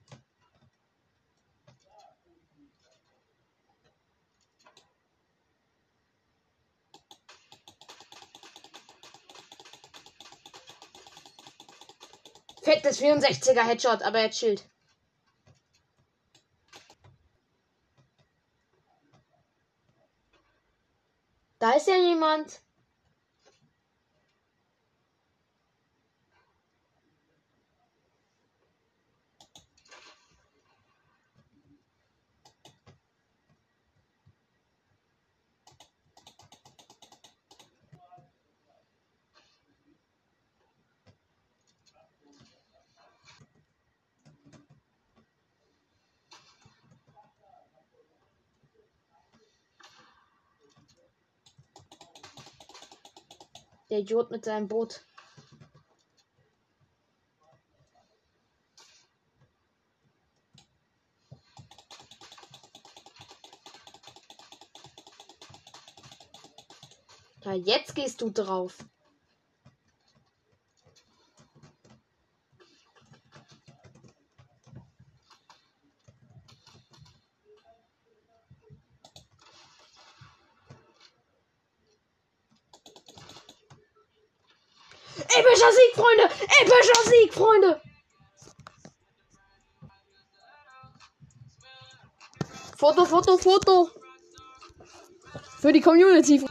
Fettes 12.64 12.83
64er 13.00 13.62
Headshot, 13.62 14.02
aber 14.02 14.20
er 14.20 14.30
chillt. 14.30 14.64
Da 21.58 21.72
ist 21.72 21.88
ja 21.88 21.96
jemand. 21.96 22.60
Der 53.94 54.00
Idiot 54.00 54.32
mit 54.32 54.44
seinem 54.44 54.66
Boot. 54.66 55.04
Ja, 67.44 67.52
jetzt 67.52 67.94
gehst 67.94 68.20
du 68.20 68.30
drauf. 68.30 68.78
Epischer 85.64 85.72
Sieg, 85.72 85.94
Freunde! 85.94 86.24
Epischer 86.60 87.10
Sieg, 87.10 87.34
Freunde! 87.34 87.80
Foto, 92.76 93.04
Foto, 93.06 93.38
Foto! 93.38 93.90
Für 95.60 95.72
die 95.72 95.80
Community. 95.80 96.44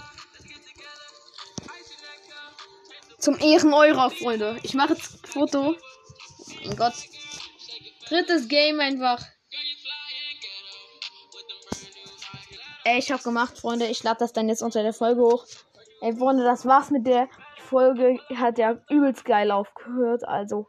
Zum 3.20 3.38
Ehren 3.40 3.74
eurer 3.74 4.10
Freunde. 4.10 4.60
Ich 4.64 4.74
mache 4.74 4.94
jetzt 4.94 5.28
Foto. 5.28 5.76
Oh 5.76 6.56
mein 6.66 6.76
Gott. 6.76 6.96
Drittes 8.10 8.48
Game 8.48 8.80
einfach. 8.80 9.24
Ey, 12.86 12.98
ich 12.98 13.12
hab 13.12 13.24
gemacht, 13.24 13.60
Freunde. 13.60 13.86
Ich 13.86 14.04
lade 14.04 14.20
das 14.20 14.34
dann 14.34 14.50
jetzt 14.50 14.64
unter 14.64 14.82
der 14.82 14.94
Folge 14.94 15.22
hoch. 15.22 15.46
Ey, 16.02 16.16
Freunde, 16.18 16.44
das 16.44 16.66
war's 16.66 16.90
mit 16.90 17.06
der 17.06 17.30
Folge. 17.74 18.20
Hat 18.36 18.60
ja 18.60 18.78
übelst 18.90 19.26
geil 19.26 19.50
aufgehört. 19.50 20.28
Also, 20.28 20.68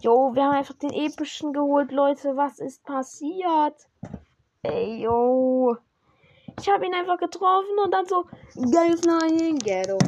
jo, 0.00 0.32
wir 0.34 0.44
haben 0.44 0.54
einfach 0.54 0.78
den 0.78 0.92
epischen 0.92 1.52
geholt, 1.52 1.90
Leute. 1.90 2.36
Was 2.36 2.60
ist 2.60 2.84
passiert? 2.84 3.74
Ey, 4.62 5.02
yo. 5.02 5.76
Ich 6.60 6.68
habe 6.68 6.86
ihn 6.86 6.94
einfach 6.94 7.18
getroffen 7.18 7.78
und 7.82 7.90
dann 7.90 8.06
so 8.06 8.24
geil 8.72 8.96
flying 8.96 9.58
ghetto. 9.58 9.98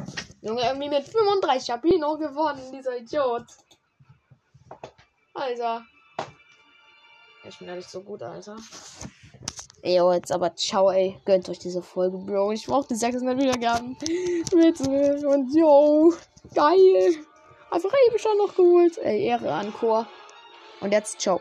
Junge, 0.43 0.63
irgendwie 0.63 0.89
mit 0.89 1.05
35 1.09 1.71
habe 1.71 1.89
ich 1.89 1.99
noch 1.99 2.19
gewonnen, 2.19 2.71
dieser 2.73 2.97
Idiot. 2.97 3.47
Alter. 5.35 5.85
Ich 7.45 7.59
bin 7.59 7.69
ehrlich 7.69 7.89
so 7.89 8.01
gut, 8.01 8.23
Alter. 8.23 8.57
Ey, 9.83 9.97
yo, 9.97 10.13
jetzt 10.13 10.33
aber 10.33 10.55
ciao, 10.57 10.91
ey. 10.91 11.21
Gönnt 11.25 11.49
euch 11.49 11.59
diese 11.59 11.83
Folge, 11.83 12.19
Bro. 12.19 12.53
Ich 12.53 12.67
brauchte 12.67 12.97
600 12.97 13.39
Wiedergaben. 13.39 13.97
Bitte. 14.51 15.29
Und 15.29 15.55
yo. 15.55 16.13
Geil. 16.55 17.17
Einfach 17.71 17.91
episch 18.09 18.25
noch 18.25 18.55
geholt. 18.55 18.99
Ey, 18.99 19.27
Ehre 19.27 19.53
an 19.53 19.73
Chor. 19.73 20.07
Und 20.81 20.93
jetzt, 20.93 21.21
ciao. 21.21 21.41